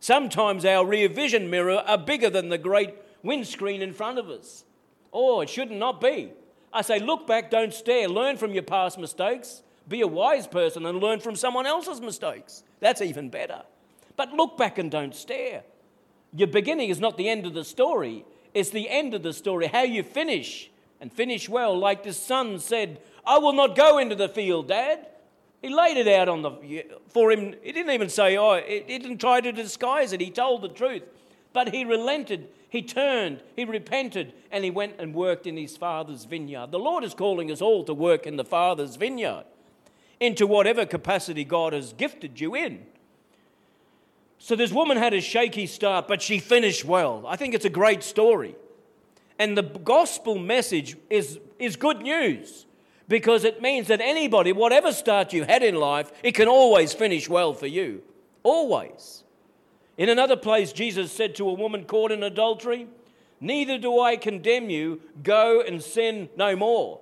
Sometimes 0.00 0.64
our 0.64 0.84
rear 0.84 1.08
vision 1.08 1.48
mirror 1.48 1.82
are 1.86 1.98
bigger 1.98 2.30
than 2.30 2.48
the 2.48 2.58
great 2.58 2.94
windscreen 3.22 3.82
in 3.82 3.92
front 3.92 4.18
of 4.18 4.28
us. 4.28 4.64
Oh, 5.12 5.40
it 5.40 5.48
should 5.48 5.70
not 5.70 5.78
not 5.78 6.00
be. 6.00 6.32
I 6.72 6.82
say, 6.82 6.98
look 6.98 7.26
back, 7.26 7.50
don't 7.50 7.72
stare. 7.72 8.08
Learn 8.08 8.36
from 8.36 8.52
your 8.52 8.62
past 8.62 8.98
mistakes. 8.98 9.62
Be 9.88 10.00
a 10.02 10.06
wise 10.06 10.46
person 10.46 10.84
and 10.84 11.00
learn 11.00 11.20
from 11.20 11.36
someone 11.36 11.64
else's 11.66 12.00
mistakes. 12.00 12.64
That's 12.80 13.00
even 13.00 13.30
better. 13.30 13.62
But 14.16 14.32
look 14.32 14.58
back 14.58 14.78
and 14.78 14.90
don't 14.90 15.14
stare. 15.14 15.62
Your 16.34 16.48
beginning 16.48 16.90
is 16.90 17.00
not 17.00 17.16
the 17.16 17.28
end 17.28 17.46
of 17.46 17.54
the 17.54 17.64
story, 17.64 18.24
it's 18.52 18.70
the 18.70 18.90
end 18.90 19.14
of 19.14 19.22
the 19.22 19.32
story. 19.32 19.68
How 19.68 19.82
you 19.82 20.02
finish 20.02 20.70
and 21.00 21.12
finish 21.12 21.48
well, 21.48 21.78
like 21.78 22.02
the 22.02 22.12
son 22.12 22.58
said, 22.58 23.00
I 23.26 23.38
will 23.38 23.52
not 23.52 23.76
go 23.76 23.98
into 23.98 24.14
the 24.14 24.28
field, 24.28 24.68
Dad. 24.68 25.06
He 25.66 25.74
laid 25.74 25.96
it 25.96 26.06
out 26.06 26.28
on 26.28 26.42
the 26.42 26.86
for 27.08 27.32
him. 27.32 27.56
He 27.60 27.72
didn't 27.72 27.90
even 27.90 28.08
say, 28.08 28.36
"Oh," 28.36 28.60
he 28.64 28.98
didn't 28.98 29.18
try 29.18 29.40
to 29.40 29.50
disguise 29.50 30.12
it. 30.12 30.20
He 30.20 30.30
told 30.30 30.62
the 30.62 30.68
truth, 30.68 31.02
but 31.52 31.74
he 31.74 31.84
relented. 31.84 32.46
He 32.68 32.82
turned. 32.82 33.42
He 33.56 33.64
repented, 33.64 34.32
and 34.52 34.62
he 34.62 34.70
went 34.70 34.94
and 35.00 35.12
worked 35.12 35.44
in 35.44 35.56
his 35.56 35.76
father's 35.76 36.24
vineyard. 36.24 36.70
The 36.70 36.78
Lord 36.78 37.02
is 37.02 37.14
calling 37.14 37.50
us 37.50 37.60
all 37.60 37.82
to 37.82 37.94
work 37.94 38.28
in 38.28 38.36
the 38.36 38.44
Father's 38.44 38.94
vineyard, 38.94 39.42
into 40.20 40.46
whatever 40.46 40.86
capacity 40.86 41.42
God 41.42 41.72
has 41.72 41.92
gifted 41.92 42.40
you 42.40 42.54
in. 42.54 42.86
So 44.38 44.54
this 44.54 44.70
woman 44.70 44.96
had 44.96 45.14
a 45.14 45.20
shaky 45.20 45.66
start, 45.66 46.06
but 46.06 46.22
she 46.22 46.38
finished 46.38 46.84
well. 46.84 47.24
I 47.26 47.34
think 47.34 47.54
it's 47.54 47.64
a 47.64 47.70
great 47.70 48.04
story. 48.04 48.54
And 49.36 49.58
the 49.58 49.64
gospel 49.64 50.38
message 50.38 50.96
is, 51.10 51.40
is 51.58 51.74
good 51.74 52.02
news 52.02 52.66
because 53.08 53.44
it 53.44 53.62
means 53.62 53.88
that 53.88 54.00
anybody, 54.00 54.52
whatever 54.52 54.92
start 54.92 55.32
you 55.32 55.44
had 55.44 55.62
in 55.62 55.76
life, 55.76 56.10
it 56.22 56.32
can 56.32 56.48
always 56.48 56.92
finish 56.92 57.28
well 57.28 57.54
for 57.54 57.66
you. 57.66 58.02
Always. 58.42 59.24
In 59.96 60.08
another 60.08 60.36
place, 60.36 60.72
Jesus 60.72 61.12
said 61.12 61.34
to 61.36 61.48
a 61.48 61.54
woman 61.54 61.84
caught 61.84 62.12
in 62.12 62.22
adultery, 62.22 62.88
Neither 63.40 63.78
do 63.78 64.00
I 64.00 64.16
condemn 64.16 64.70
you, 64.70 65.00
go 65.22 65.60
and 65.60 65.82
sin 65.82 66.28
no 66.36 66.56
more. 66.56 67.00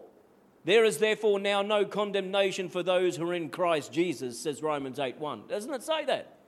There 0.65 0.85
is 0.85 0.99
therefore 0.99 1.39
now 1.39 1.63
no 1.63 1.85
condemnation 1.85 2.69
for 2.69 2.83
those 2.83 3.17
who 3.17 3.29
are 3.29 3.35
in 3.35 3.51
Christ 3.51 3.93
Jesus, 3.93 4.41
says 4.41 4.63
Romans 4.63 4.99
8 4.99 5.19
1. 5.19 5.47
Doesn't 5.47 5.73
it 5.73 5.83
say 5.83 6.05
that? 6.07 6.39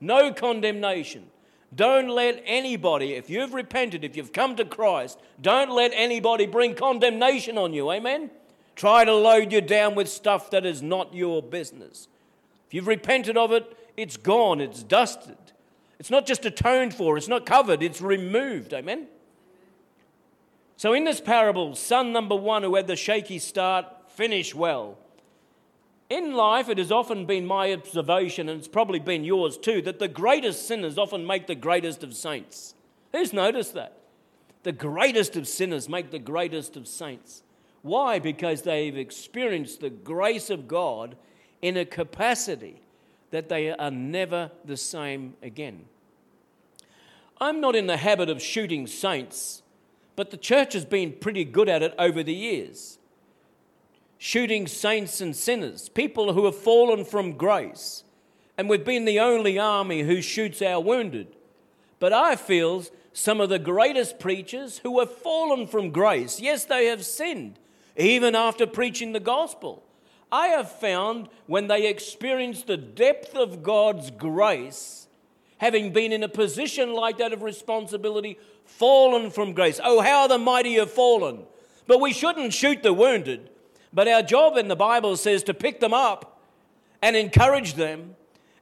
No 0.00 0.32
condemnation. 0.32 1.26
Don't 1.74 2.08
let 2.08 2.42
anybody, 2.46 3.14
if 3.14 3.30
you've 3.30 3.54
repented, 3.54 4.02
if 4.02 4.16
you've 4.16 4.32
come 4.32 4.56
to 4.56 4.64
Christ, 4.64 5.20
don't 5.40 5.70
let 5.70 5.92
anybody 5.94 6.46
bring 6.46 6.74
condemnation 6.74 7.56
on 7.56 7.72
you. 7.72 7.92
Amen? 7.92 8.30
Try 8.76 9.04
to 9.04 9.14
load 9.14 9.52
you 9.52 9.60
down 9.60 9.94
with 9.94 10.08
stuff 10.08 10.50
that 10.50 10.64
is 10.64 10.82
not 10.82 11.14
your 11.14 11.42
business. 11.42 12.08
If 12.66 12.74
you've 12.74 12.86
repented 12.86 13.36
of 13.36 13.52
it, 13.52 13.76
it's 13.96 14.16
gone, 14.16 14.60
it's 14.60 14.82
dusted. 14.82 15.36
It's 15.98 16.10
not 16.10 16.26
just 16.26 16.46
atoned 16.46 16.94
for, 16.94 17.16
it's 17.16 17.28
not 17.28 17.44
covered, 17.44 17.82
it's 17.82 18.00
removed. 18.00 18.72
Amen? 18.72 19.06
So, 20.76 20.94
in 20.94 21.04
this 21.04 21.20
parable, 21.20 21.74
son 21.74 22.12
number 22.12 22.34
one 22.34 22.62
who 22.62 22.74
had 22.74 22.86
the 22.86 22.96
shaky 22.96 23.38
start 23.38 23.84
finished 24.08 24.54
well. 24.54 24.96
In 26.08 26.32
life, 26.32 26.68
it 26.68 26.78
has 26.78 26.90
often 26.90 27.26
been 27.26 27.46
my 27.46 27.72
observation, 27.72 28.48
and 28.48 28.58
it's 28.58 28.66
probably 28.66 28.98
been 28.98 29.22
yours 29.22 29.58
too, 29.58 29.82
that 29.82 29.98
the 29.98 30.08
greatest 30.08 30.66
sinners 30.66 30.96
often 30.96 31.26
make 31.26 31.46
the 31.46 31.54
greatest 31.54 32.02
of 32.02 32.14
saints. 32.14 32.74
Who's 33.12 33.32
noticed 33.32 33.74
that? 33.74 33.98
The 34.62 34.72
greatest 34.72 35.36
of 35.36 35.46
sinners 35.46 35.88
make 35.88 36.10
the 36.10 36.18
greatest 36.18 36.76
of 36.76 36.88
saints. 36.88 37.42
Why? 37.82 38.18
Because 38.18 38.62
they've 38.62 38.96
experienced 38.96 39.80
the 39.80 39.90
grace 39.90 40.50
of 40.50 40.68
God 40.68 41.16
in 41.62 41.76
a 41.76 41.84
capacity 41.84 42.82
that 43.30 43.48
they 43.48 43.70
are 43.70 43.90
never 43.90 44.50
the 44.64 44.76
same 44.76 45.34
again. 45.42 45.84
I'm 47.40 47.60
not 47.60 47.74
in 47.74 47.86
the 47.86 47.96
habit 47.96 48.28
of 48.28 48.42
shooting 48.42 48.86
saints, 48.86 49.62
but 50.14 50.30
the 50.30 50.36
church 50.36 50.74
has 50.74 50.84
been 50.84 51.12
pretty 51.12 51.44
good 51.44 51.68
at 51.68 51.82
it 51.82 51.94
over 51.98 52.22
the 52.22 52.34
years. 52.34 52.98
Shooting 54.18 54.66
saints 54.66 55.22
and 55.22 55.34
sinners, 55.34 55.88
people 55.88 56.34
who 56.34 56.44
have 56.44 56.56
fallen 56.56 57.06
from 57.06 57.38
grace. 57.38 58.04
And 58.58 58.68
we've 58.68 58.84
been 58.84 59.06
the 59.06 59.20
only 59.20 59.58
army 59.58 60.02
who 60.02 60.20
shoots 60.20 60.60
our 60.60 60.80
wounded. 60.80 61.28
But 61.98 62.12
I 62.12 62.36
feel 62.36 62.84
some 63.14 63.40
of 63.40 63.48
the 63.48 63.58
greatest 63.58 64.18
preachers 64.18 64.78
who 64.78 64.98
have 64.98 65.10
fallen 65.10 65.66
from 65.66 65.90
grace, 65.90 66.40
yes, 66.40 66.66
they 66.66 66.86
have 66.86 67.04
sinned, 67.04 67.58
even 68.00 68.34
after 68.34 68.66
preaching 68.66 69.12
the 69.12 69.20
gospel. 69.20 69.84
I 70.32 70.48
have 70.48 70.70
found 70.70 71.28
when 71.46 71.66
they 71.66 71.88
experience 71.88 72.62
the 72.62 72.76
depth 72.76 73.34
of 73.34 73.62
God's 73.62 74.10
grace, 74.10 75.08
having 75.58 75.92
been 75.92 76.12
in 76.12 76.22
a 76.22 76.28
position 76.28 76.92
like 76.92 77.18
that 77.18 77.32
of 77.32 77.42
responsibility, 77.42 78.38
fallen 78.64 79.30
from 79.30 79.52
grace. 79.52 79.80
Oh, 79.82 80.00
how 80.00 80.26
the 80.26 80.38
mighty 80.38 80.74
have 80.74 80.90
fallen. 80.90 81.42
But 81.86 82.00
we 82.00 82.12
shouldn't 82.12 82.54
shoot 82.54 82.82
the 82.82 82.92
wounded. 82.92 83.50
But 83.92 84.08
our 84.08 84.22
job 84.22 84.56
in 84.56 84.68
the 84.68 84.76
Bible 84.76 85.16
says 85.16 85.42
to 85.44 85.54
pick 85.54 85.80
them 85.80 85.92
up 85.92 86.40
and 87.02 87.16
encourage 87.16 87.74
them. 87.74 88.14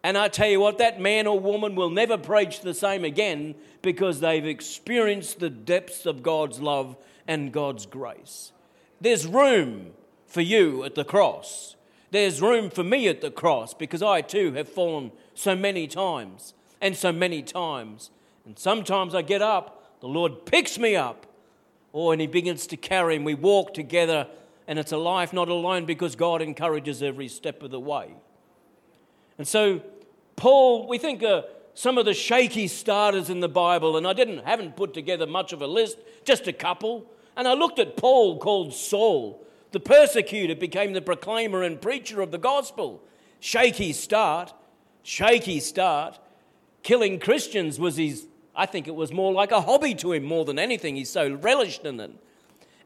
And 0.03 0.17
I 0.17 0.29
tell 0.29 0.49
you 0.49 0.61
what, 0.61 0.79
that 0.79 1.01
man 1.01 1.27
or 1.27 1.39
woman 1.39 1.75
will 1.75 1.91
never 1.91 2.17
preach 2.17 2.61
the 2.63 2.73
same 2.73 3.05
again 3.05 3.57
because 3.83 4.21
they've 4.21 4.47
experienced 4.47 5.41
the 5.41 5.51
depths 5.51 6.07
of 6.07 6.23
God's 6.23 6.61
love 6.61 6.97
and 7.27 7.53
God's 7.53 7.85
grace. 7.85 8.53
There's 9.01 9.27
room 9.27 9.93
for 10.27 10.41
you 10.41 10.85
at 10.85 10.95
the 10.95 11.05
cross. 11.05 11.77
There's 12.11 12.41
room 12.41 12.71
for 12.71 12.83
me 12.83 13.09
at 13.09 13.21
the 13.21 13.31
cross 13.31 13.75
because 13.75 14.03
I 14.03 14.23
too 14.23 14.53
have 14.55 14.69
fallen 14.69 15.13
so 15.35 15.55
many 15.55 15.87
times 15.87 16.55
and 16.81 16.97
so 16.97 17.13
many 17.13 17.43
times. 17.43 18.11
And 18.47 18.59
sometimes 18.59 19.15
I 19.15 19.23
get 19.23 19.43
up, 19.43 20.01
the 20.01 20.09
Lord 20.09 20.47
picks 20.47 20.79
me 20.79 20.97
up, 20.97 21.27
or 21.93 22.13
and 22.13 22.21
He 22.21 22.27
begins 22.27 22.67
to 22.69 22.77
carry 22.77 23.19
me. 23.19 23.27
We 23.27 23.35
walk 23.35 23.75
together, 23.75 24.27
and 24.67 24.79
it's 24.79 24.93
a 24.93 24.97
life 24.97 25.33
not 25.33 25.49
alone 25.49 25.85
because 25.85 26.17
God 26.17 26.41
encourages 26.41 27.03
every 27.03 27.29
step 27.29 27.63
of 27.63 27.71
the 27.71 27.81
way. 27.81 28.15
And 29.37 29.47
so, 29.47 29.83
Paul, 30.37 30.89
we 30.89 30.99
think 30.99 31.23
uh, 31.23 31.43
some 31.75 31.99
of 31.99 32.05
the 32.05 32.15
shaky 32.15 32.69
starters 32.69 33.31
in 33.31 33.41
the 33.41 33.49
Bible, 33.49 33.97
and 33.97 34.07
I 34.07 34.13
didn't 34.13 34.45
haven't 34.45 34.77
put 34.77 34.95
together 34.95 35.27
much 35.27 35.53
of 35.53 35.63
a 35.63 35.67
list, 35.67 35.99
just 36.25 36.47
a 36.47 36.53
couple. 36.53 37.07
And 37.39 37.47
I 37.47 37.55
looked 37.55 37.79
at 37.79 37.97
Paul 37.97 38.39
called 38.39 38.75
Saul. 38.75 39.47
The 39.71 39.79
persecutor 39.79 40.57
became 40.57 40.93
the 40.93 41.01
proclaimer 41.01 41.63
and 41.63 41.81
preacher 41.81 42.21
of 42.21 42.33
the 42.33 42.39
gospel. 42.39 43.01
Shaky 43.39 43.93
start, 43.93 44.53
shaky 45.05 45.61
start. 45.61 46.19
Killing 46.83 47.21
Christians 47.21 47.79
was 47.79 47.97
his, 47.97 48.27
I 48.57 48.67
think 48.67 48.89
it 48.89 48.95
was 48.97 49.13
more 49.13 49.33
like 49.33 49.53
a 49.53 49.61
hobby 49.61 49.95
to 49.97 50.13
him 50.15 50.25
more 50.25 50.45
than 50.45 50.59
anything. 50.59 50.97
He 50.97 51.05
so 51.05 51.33
relished 51.33 51.85
in 51.85 52.01
it. 52.01 52.11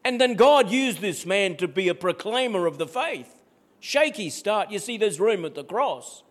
And 0.05 0.21
then 0.21 0.35
God 0.35 0.71
used 0.71 1.01
this 1.01 1.25
man 1.25 1.57
to 1.57 1.67
be 1.67 1.89
a 1.89 1.95
proclaimer 1.95 2.67
of 2.67 2.77
the 2.77 2.87
faith. 2.87 3.43
Shaky 3.81 4.29
start. 4.29 4.71
You 4.71 4.81
see, 4.81 4.99
there's 4.99 5.19
room 5.19 5.47
at 5.47 5.55
the 5.55 5.65
cross. 5.65 6.25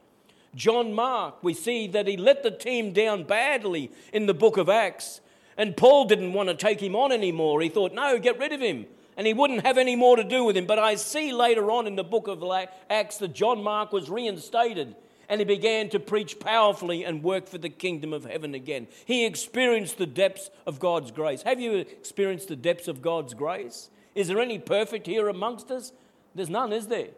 John 0.53 0.93
Mark, 0.93 1.43
we 1.43 1.55
see 1.55 1.87
that 1.87 2.07
he 2.07 2.17
let 2.17 2.43
the 2.43 2.51
team 2.51 2.93
down 2.93 3.23
badly 3.23 3.89
in 4.13 4.27
the 4.27 4.33
book 4.35 4.57
of 4.57 4.69
Acts. 4.69 5.21
And 5.61 5.77
Paul 5.77 6.05
didn't 6.05 6.33
want 6.33 6.49
to 6.49 6.55
take 6.55 6.81
him 6.81 6.95
on 6.95 7.11
anymore. 7.11 7.61
He 7.61 7.69
thought, 7.69 7.93
no, 7.93 8.17
get 8.17 8.39
rid 8.39 8.51
of 8.51 8.59
him 8.59 8.87
and 9.15 9.27
he 9.27 9.33
wouldn't 9.35 9.63
have 9.63 9.77
any 9.77 9.95
more 9.95 10.15
to 10.15 10.23
do 10.23 10.43
with 10.43 10.57
him. 10.57 10.65
But 10.65 10.79
I 10.79 10.95
see 10.95 11.31
later 11.31 11.69
on 11.69 11.85
in 11.85 11.95
the 11.95 12.03
book 12.03 12.27
of 12.27 12.43
Acts 12.89 13.17
that 13.17 13.35
John 13.35 13.61
Mark 13.61 13.91
was 13.91 14.09
reinstated 14.09 14.95
and 15.29 15.39
he 15.39 15.45
began 15.45 15.87
to 15.89 15.99
preach 15.99 16.39
powerfully 16.39 17.05
and 17.05 17.21
work 17.21 17.47
for 17.47 17.59
the 17.59 17.69
kingdom 17.69 18.11
of 18.11 18.25
heaven 18.25 18.55
again. 18.55 18.87
He 19.05 19.23
experienced 19.23 19.99
the 19.99 20.07
depths 20.07 20.49
of 20.65 20.79
God's 20.79 21.11
grace. 21.11 21.43
Have 21.43 21.59
you 21.59 21.73
experienced 21.73 22.47
the 22.47 22.55
depths 22.55 22.87
of 22.87 23.03
God's 23.03 23.35
grace? 23.35 23.91
Is 24.15 24.29
there 24.29 24.39
any 24.39 24.57
perfect 24.57 25.05
here 25.05 25.29
amongst 25.29 25.69
us? 25.69 25.91
There's 26.33 26.49
none, 26.49 26.73
is 26.73 26.87
there? 26.87 27.09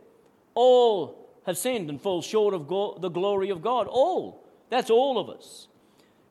All 0.54 1.30
have 1.46 1.58
sinned 1.58 1.90
and 1.90 2.02
fall 2.02 2.22
short 2.22 2.54
of 2.54 2.68
go- 2.68 2.98
the 3.00 3.08
glory 3.08 3.52
of 3.52 3.62
God. 3.62 3.88
All. 3.88 4.44
That's 4.70 4.90
all 4.90 5.18
of 5.18 5.30
us. 5.30 5.70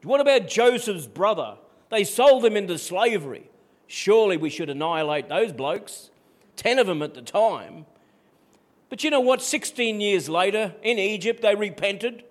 What 0.02 0.20
about 0.20 0.46
Joseph's 0.46 1.06
brother? 1.06 1.56
They 1.92 2.04
sold 2.04 2.42
them 2.42 2.56
into 2.56 2.78
slavery. 2.78 3.50
Surely 3.86 4.38
we 4.38 4.48
should 4.48 4.70
annihilate 4.70 5.28
those 5.28 5.52
blokes. 5.52 6.10
Ten 6.56 6.78
of 6.78 6.86
them 6.86 7.02
at 7.02 7.12
the 7.12 7.20
time. 7.20 7.84
But 8.88 9.04
you 9.04 9.10
know 9.10 9.20
what? 9.20 9.42
16 9.42 10.00
years 10.00 10.26
later, 10.26 10.74
in 10.82 10.98
Egypt, 10.98 11.42
they 11.42 11.54
repented. 11.54 12.24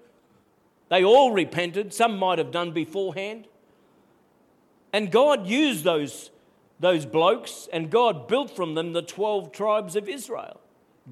They 0.90 1.04
all 1.04 1.32
repented. 1.32 1.94
Some 1.94 2.18
might 2.18 2.40
have 2.40 2.50
done 2.50 2.72
beforehand. 2.72 3.46
And 4.92 5.12
God 5.12 5.46
used 5.46 5.84
those, 5.84 6.32
those 6.80 7.06
blokes, 7.06 7.70
and 7.72 7.92
God 7.92 8.28
built 8.28 8.56
from 8.56 8.74
them 8.74 8.94
the 8.94 9.04
12 9.04 9.52
tribes 9.52 9.96
of 9.96 10.10
Israel. 10.10 10.60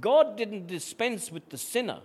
God 0.02 0.36
didn't 0.36 0.66
dispense 0.66 1.32
with 1.32 1.50
the 1.50 1.58
sinner. 1.58 2.00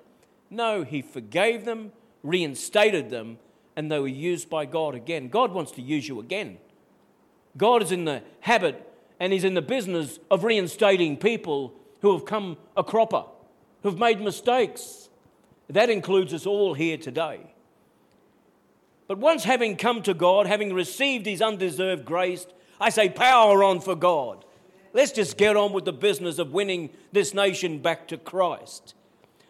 No, 0.50 0.82
He 0.82 1.00
forgave 1.00 1.64
them, 1.64 1.92
reinstated 2.22 3.08
them, 3.08 3.38
and 3.76 3.90
they 3.90 3.98
were 3.98 4.08
used 4.08 4.48
by 4.48 4.66
God 4.66 4.94
again. 4.94 5.28
God 5.28 5.52
wants 5.52 5.72
to 5.72 5.82
use 5.82 6.08
you 6.08 6.20
again. 6.20 6.58
God 7.56 7.82
is 7.82 7.92
in 7.92 8.04
the 8.04 8.22
habit 8.40 8.90
and 9.20 9.32
He's 9.32 9.44
in 9.44 9.54
the 9.54 9.62
business 9.62 10.18
of 10.30 10.44
reinstating 10.44 11.16
people 11.16 11.74
who 12.00 12.12
have 12.12 12.26
come 12.26 12.56
a 12.76 12.84
cropper, 12.84 13.24
who've 13.82 13.98
made 13.98 14.20
mistakes. 14.20 15.08
That 15.68 15.90
includes 15.90 16.34
us 16.34 16.46
all 16.46 16.74
here 16.74 16.98
today. 16.98 17.40
But 19.06 19.18
once 19.18 19.44
having 19.44 19.76
come 19.76 20.02
to 20.02 20.14
God, 20.14 20.46
having 20.46 20.72
received 20.72 21.26
His 21.26 21.42
undeserved 21.42 22.04
grace, 22.04 22.46
I 22.80 22.90
say, 22.90 23.08
power 23.08 23.62
on 23.62 23.80
for 23.80 23.94
God. 23.94 24.44
Let's 24.92 25.12
just 25.12 25.36
get 25.36 25.56
on 25.56 25.72
with 25.72 25.84
the 25.84 25.92
business 25.92 26.38
of 26.38 26.52
winning 26.52 26.90
this 27.12 27.34
nation 27.34 27.80
back 27.80 28.08
to 28.08 28.16
Christ. 28.16 28.94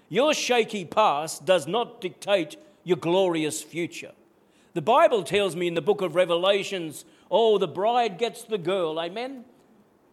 Your 0.09 0.35
shaky 0.35 0.85
past 0.85 1.45
does 1.45 1.67
not 1.67 2.01
dictate 2.01 2.57
your 2.85 2.97
glorious 2.97 3.63
future. 3.63 4.13
The 4.75 4.83
Bible 4.83 5.23
tells 5.23 5.57
me 5.57 5.67
in 5.67 5.75
the 5.75 5.83
book 5.83 6.01
of 6.01 6.15
Revelations 6.15 7.05
Oh, 7.31 7.59
the 7.59 7.67
bride 7.67 8.19
gets 8.19 8.45
the 8.45 8.59
girl. 8.59 9.01
Amen. 9.01 9.45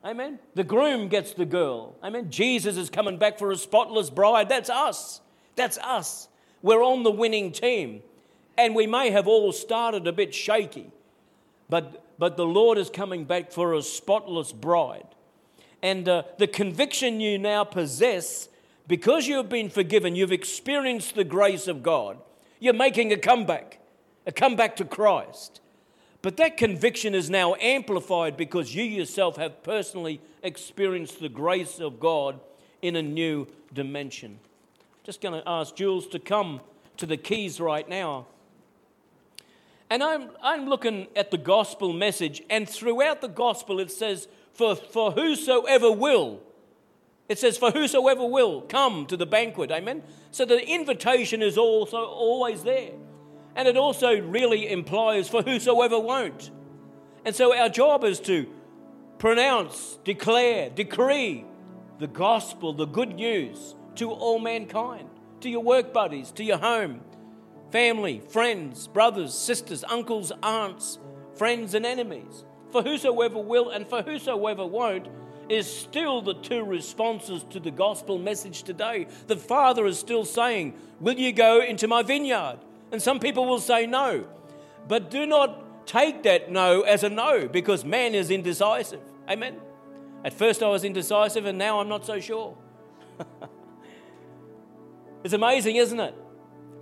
Amen. 0.04 0.40
The 0.56 0.64
groom 0.64 1.08
gets 1.08 1.34
the 1.34 1.46
girl. 1.46 1.96
Amen. 2.04 2.32
Jesus 2.32 2.78
is 2.78 2.90
coming 2.90 3.18
back 3.18 3.38
for 3.38 3.52
a 3.52 3.56
spotless 3.56 4.10
bride. 4.10 4.50
That's 4.50 4.70
us. 4.70 5.22
That's 5.56 5.78
us. 5.78 6.28
We're 6.64 6.84
on 6.84 7.04
the 7.04 7.12
winning 7.12 7.52
team. 7.52 8.02
And 8.58 8.76
we 8.76 8.88
may 8.88 9.12
have 9.12 9.28
all 9.28 9.52
started 9.52 10.08
a 10.08 10.12
bit 10.12 10.34
shaky, 10.34 10.92
but, 11.70 12.04
but 12.20 12.38
the 12.38 12.46
Lord 12.46 12.78
is 12.78 12.90
coming 12.90 13.24
back 13.26 13.52
for 13.52 13.74
a 13.74 13.82
spotless 13.82 14.52
bride. 14.52 15.08
And 15.82 16.08
uh, 16.08 16.24
the 16.38 16.48
conviction 16.48 17.22
you 17.22 17.38
now 17.38 17.64
possess, 17.64 18.50
because 18.88 19.28
you 19.28 19.38
have 19.38 19.50
been 19.50 19.70
forgiven, 19.70 20.16
you've 20.16 20.32
experienced 20.32 21.16
the 21.16 21.24
grace 21.24 21.68
of 21.68 21.82
God, 21.82 22.18
you're 22.62 22.74
making 22.74 23.12
a 23.12 23.18
comeback, 23.18 23.80
a 24.26 24.32
comeback 24.32 24.78
to 24.78 24.86
Christ. 24.86 25.60
But 26.22 26.38
that 26.38 26.56
conviction 26.56 27.16
is 27.16 27.30
now 27.30 27.56
amplified 27.56 28.38
because 28.38 28.76
you 28.76 28.84
yourself 28.84 29.36
have 29.38 29.64
personally 29.64 30.22
experienced 30.44 31.20
the 31.20 31.28
grace 31.28 31.80
of 31.80 32.00
God 32.00 32.40
in 32.84 32.96
a 32.96 33.02
new 33.02 33.48
dimension. 33.74 34.40
Just 35.04 35.22
going 35.22 35.42
to 35.42 35.50
ask 35.50 35.76
Jules 35.76 36.08
to 36.10 36.20
come 36.20 36.62
to 36.98 37.08
the 37.08 37.18
keys 37.18 37.60
right 37.60 37.90
now. 37.90 38.28
And 39.90 40.04
I'm, 40.04 40.30
I'm 40.44 40.70
looking 40.70 41.08
at 41.16 41.32
the 41.32 41.40
gospel 41.40 41.92
message, 41.92 42.44
and 42.48 42.70
throughout 42.70 43.22
the 43.22 43.28
gospel 43.28 43.80
it 43.80 43.92
says, 43.92 44.28
for, 44.54 44.76
for 44.76 45.12
whosoever 45.12 45.92
will, 45.92 46.42
it 47.32 47.40
says, 47.40 47.58
for 47.58 47.72
whosoever 47.72 48.26
will 48.26 48.60
come 48.60 49.06
to 49.06 49.16
the 49.16 49.26
banquet. 49.26 49.72
Amen? 49.72 50.04
So 50.32 50.44
the 50.44 50.68
invitation 50.68 51.42
is 51.42 51.58
also 51.58 52.04
always 52.04 52.64
there. 52.64 52.92
And 53.56 53.70
it 53.70 53.78
also 53.78 54.20
really 54.20 54.70
implies 54.70 55.30
for 55.30 55.42
whosoever 55.42 55.98
won't. 55.98 56.52
And 57.24 57.34
so 57.34 57.56
our 57.56 57.70
job 57.70 58.04
is 58.04 58.20
to 58.22 58.48
pronounce, 59.18 59.98
declare, 60.04 60.70
decree 60.72 61.46
the 62.00 62.08
gospel, 62.08 62.74
the 62.74 62.86
good 62.86 63.16
news 63.16 63.76
to 63.96 64.12
all 64.12 64.40
mankind, 64.40 65.10
to 65.40 65.50
your 65.50 65.64
work 65.64 65.94
buddies, 65.94 66.32
to 66.32 66.44
your 66.44 66.58
home, 66.58 67.00
family, 67.72 68.22
friends, 68.28 68.88
brothers, 68.88 69.34
sisters, 69.34 69.86
uncles, 69.88 70.34
aunts, 70.44 71.00
friends, 71.36 71.76
and 71.76 71.86
enemies. 71.86 72.44
For 72.72 72.82
whosoever 72.82 73.40
will 73.40 73.70
and 73.70 73.88
for 73.88 74.02
whosoever 74.02 74.66
won't 74.66 75.08
is 75.52 75.72
still 75.72 76.22
the 76.22 76.34
two 76.34 76.64
responses 76.64 77.44
to 77.50 77.60
the 77.60 77.72
gospel 77.72 78.18
message 78.18 78.64
today. 78.64 79.08
The 79.28 79.36
Father 79.36 79.86
is 79.86 80.00
still 80.00 80.26
saying, 80.26 80.76
Will 81.00 81.18
you 81.18 81.34
go 81.34 81.62
into 81.62 81.88
my 81.88 82.04
vineyard? 82.04 82.60
And 82.92 83.02
some 83.02 83.20
people 83.20 83.46
will 83.46 83.60
say 83.60 83.86
no. 83.86 84.26
But 84.88 85.10
do 85.10 85.26
not 85.26 85.86
take 85.86 86.24
that 86.24 86.52
no 86.52 86.82
as 86.82 87.04
a 87.04 87.10
no 87.10 87.48
because 87.48 87.84
man 87.84 88.16
is 88.16 88.32
indecisive. 88.32 89.02
Amen. 89.30 89.58
At 90.24 90.34
first 90.34 90.62
I 90.64 90.70
was 90.70 90.84
indecisive 90.84 91.46
and 91.46 91.58
now 91.58 91.80
I'm 91.80 91.90
not 91.90 92.06
so 92.06 92.20
sure. 92.20 92.58
it's 95.24 95.34
amazing, 95.34 95.76
isn't 95.78 96.00
it? 96.00 96.16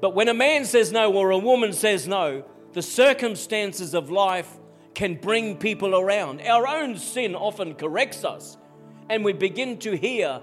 But 0.02 0.16
when 0.16 0.28
a 0.28 0.34
man 0.34 0.66
says 0.66 0.92
no 0.92 1.14
or 1.14 1.32
a 1.32 1.38
woman 1.38 1.74
says 1.74 2.08
no, 2.08 2.44
the 2.74 2.82
circumstances 2.82 3.94
of 3.94 4.10
life 4.10 4.58
can 4.94 5.16
bring 5.16 5.58
people 5.58 5.96
around. 5.96 6.42
Our 6.42 6.68
own 6.68 6.98
sin 6.98 7.36
often 7.36 7.76
corrects 7.76 8.24
us, 8.24 8.58
and 9.10 9.26
we 9.26 9.34
begin 9.34 9.78
to 9.80 9.98
hear 9.98 10.42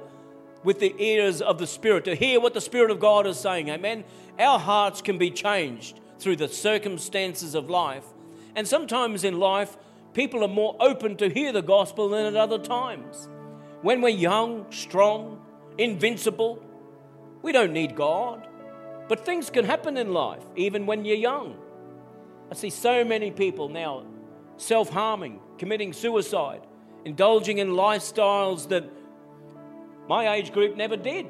with 0.65 0.81
the 0.81 0.95
ears 0.99 1.41
of 1.41 1.59
the 1.59 1.67
Spirit, 1.67 2.05
to 2.05 2.15
hear 2.15 2.41
what 2.41 2.53
the 2.53 2.61
Spirit 2.61 2.91
of 2.91 2.99
God 2.99 3.27
is 3.27 3.39
saying. 3.39 3.69
Amen. 3.69 4.05
Our 4.39 4.59
hearts 4.59 5.01
can 5.01 5.17
be 5.17 5.31
changed 5.31 6.01
through 6.19 6.37
the 6.37 6.49
circumstances 6.49 7.55
of 7.55 7.71
life. 7.71 8.05
And 8.57 8.67
sometimes 8.67 9.23
in 9.23 9.39
life, 9.39 9.77
people 10.13 10.43
are 10.43 10.49
more 10.49 10.77
open 10.81 11.17
to 11.19 11.29
hear 11.29 11.53
the 11.53 11.63
gospel 11.63 12.09
than 12.09 12.27
at 12.27 12.37
other 12.37 12.59
times. 12.59 13.29
When 13.83 14.01
we're 14.01 14.09
young, 14.09 14.67
strong, 14.73 15.41
invincible, 15.79 16.63
we 17.43 17.53
don't 17.53 17.73
need 17.73 17.95
God. 17.95 18.49
But 19.09 19.25
things 19.25 19.51
can 19.51 19.65
happen 19.65 19.97
in 19.97 20.13
life, 20.13 20.43
even 20.57 20.87
when 20.87 21.05
you're 21.05 21.17
young. 21.17 21.57
I 22.51 22.55
see 22.55 22.71
so 22.71 23.05
many 23.05 23.31
people 23.31 23.69
now 23.69 24.05
self 24.57 24.89
harming, 24.89 25.39
committing 25.59 25.93
suicide, 25.93 26.67
indulging 27.07 27.59
in 27.59 27.69
lifestyles 27.71 28.69
that 28.69 28.85
my 30.09 30.35
age 30.35 30.53
group 30.53 30.77
never 30.77 30.97
did. 30.97 31.27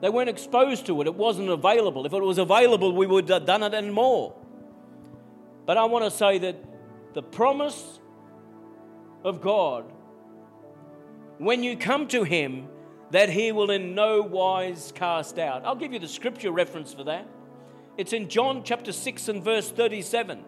They 0.00 0.08
weren't 0.08 0.30
exposed 0.30 0.86
to 0.86 1.00
it, 1.02 1.06
it 1.06 1.14
wasn't 1.14 1.50
available. 1.50 2.06
If 2.06 2.14
it 2.14 2.22
was 2.22 2.38
available, 2.38 2.94
we 2.96 3.06
would 3.06 3.28
have 3.28 3.44
done 3.44 3.62
it 3.62 3.74
and 3.74 3.92
more. 3.92 4.34
But 5.66 5.76
I 5.76 5.84
want 5.84 6.06
to 6.06 6.10
say 6.10 6.38
that 6.38 6.56
the 7.12 7.22
promise 7.22 8.00
of 9.24 9.42
God, 9.42 9.84
when 11.36 11.62
you 11.62 11.76
come 11.76 12.08
to 12.08 12.24
Him, 12.24 12.68
that 13.10 13.28
He 13.28 13.52
will 13.52 13.70
in 13.70 13.94
no 13.94 14.22
wise 14.22 14.90
cast 14.94 15.38
out. 15.38 15.66
I'll 15.66 15.76
give 15.76 15.92
you 15.92 15.98
the 15.98 16.08
scripture 16.08 16.50
reference 16.50 16.94
for 16.94 17.04
that. 17.04 17.28
It's 17.98 18.14
in 18.14 18.30
John 18.30 18.62
chapter 18.64 18.92
6 18.92 19.28
and 19.28 19.44
verse 19.44 19.70
37. 19.70 20.42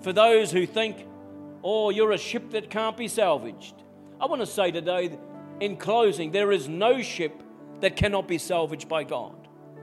For 0.00 0.14
those 0.14 0.50
who 0.50 0.64
think, 0.64 1.06
oh, 1.68 1.90
you're 1.90 2.12
a 2.12 2.18
ship 2.18 2.50
that 2.50 2.70
can't 2.70 2.96
be 2.96 3.08
salvaged. 3.08 3.74
I 4.20 4.26
want 4.26 4.40
to 4.40 4.46
say 4.46 4.70
today, 4.70 5.18
in 5.58 5.76
closing, 5.76 6.30
there 6.30 6.52
is 6.52 6.68
no 6.68 7.02
ship 7.02 7.42
that 7.80 7.96
cannot 7.96 8.28
be 8.28 8.38
salvaged 8.38 8.88
by 8.88 9.02
God. 9.02 9.34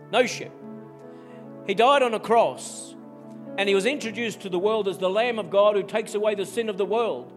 No 0.09 0.25
ship. 0.25 0.53
He 1.67 1.73
died 1.73 2.01
on 2.01 2.13
a 2.13 2.21
cross 2.21 2.95
and 3.57 3.67
he 3.67 3.75
was 3.75 3.85
introduced 3.85 4.39
to 4.41 4.49
the 4.49 4.57
world 4.57 4.87
as 4.87 4.97
the 4.97 5.09
Lamb 5.09 5.39
of 5.39 5.49
God 5.49 5.75
who 5.75 5.83
takes 5.83 6.15
away 6.15 6.35
the 6.35 6.45
sin 6.45 6.69
of 6.69 6.77
the 6.77 6.85
world. 6.85 7.33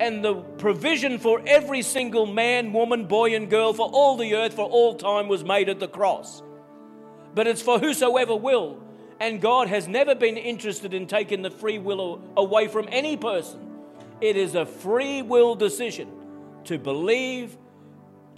And 0.00 0.24
the 0.24 0.34
provision 0.34 1.20
for 1.20 1.40
every 1.46 1.82
single 1.82 2.26
man, 2.26 2.72
woman, 2.72 3.06
boy, 3.06 3.36
and 3.36 3.48
girl 3.48 3.72
for 3.72 3.88
all 3.88 4.16
the 4.16 4.34
earth 4.34 4.54
for 4.54 4.68
all 4.68 4.96
time 4.96 5.28
was 5.28 5.44
made 5.44 5.68
at 5.68 5.78
the 5.78 5.88
cross. 5.88 6.42
But 7.32 7.46
it's 7.46 7.62
for 7.62 7.78
whosoever 7.78 8.34
will. 8.34 8.82
And 9.20 9.40
God 9.40 9.68
has 9.68 9.86
never 9.86 10.16
been 10.16 10.36
interested 10.36 10.94
in 10.94 11.06
taking 11.06 11.42
the 11.42 11.50
free 11.50 11.78
will 11.78 12.20
away 12.36 12.66
from 12.66 12.88
any 12.90 13.16
person. 13.16 13.67
It 14.20 14.36
is 14.36 14.54
a 14.54 14.66
free 14.66 15.22
will 15.22 15.54
decision 15.54 16.10
to 16.64 16.78
believe 16.78 17.56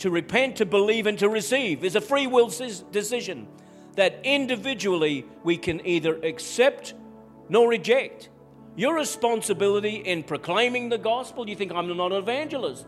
to 0.01 0.11
repent, 0.11 0.57
to 0.57 0.67
believe, 0.67 1.07
and 1.07 1.19
to 1.19 1.29
receive 1.29 1.85
is 1.85 1.95
a 1.95 2.01
free 2.01 2.27
will 2.27 2.49
decision 2.91 3.47
that 3.97 4.19
individually 4.25 5.27
we 5.45 5.57
can 5.57 5.87
either 5.87 6.17
accept 6.23 6.95
nor 7.49 7.69
reject. 7.69 8.31
Your 8.77 8.95
responsibility 8.95 9.97
in 9.97 10.23
proclaiming 10.23 10.89
the 10.89 10.99
gospel, 10.99 11.49
you 11.49 11.55
think 11.55 11.73
I'm 11.73 11.95
not 11.97 12.13
an 12.13 12.19
evangelist. 12.19 12.87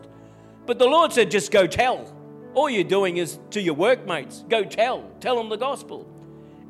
But 0.65 0.79
the 0.79 0.87
Lord 0.87 1.13
said, 1.13 1.29
just 1.29 1.51
go 1.51 1.67
tell. 1.67 2.11
All 2.55 2.69
you're 2.69 2.83
doing 2.83 3.17
is 3.17 3.39
to 3.51 3.61
your 3.61 3.73
workmates, 3.75 4.43
go 4.49 4.63
tell, 4.63 5.09
tell 5.19 5.35
them 5.35 5.49
the 5.49 5.57
gospel. 5.57 6.09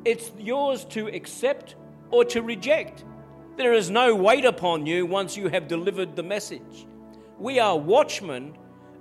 It's 0.04 0.30
yours 0.38 0.84
to 0.86 1.06
accept 1.08 1.76
or 2.10 2.24
to 2.26 2.42
reject. 2.42 3.04
There 3.56 3.72
is 3.72 3.90
no 3.90 4.14
weight 4.14 4.44
upon 4.44 4.86
you 4.86 5.06
once 5.06 5.36
you 5.36 5.48
have 5.48 5.68
delivered 5.68 6.16
the 6.16 6.22
message. 6.22 6.86
We 7.38 7.60
are 7.60 7.78
watchmen 7.78 8.56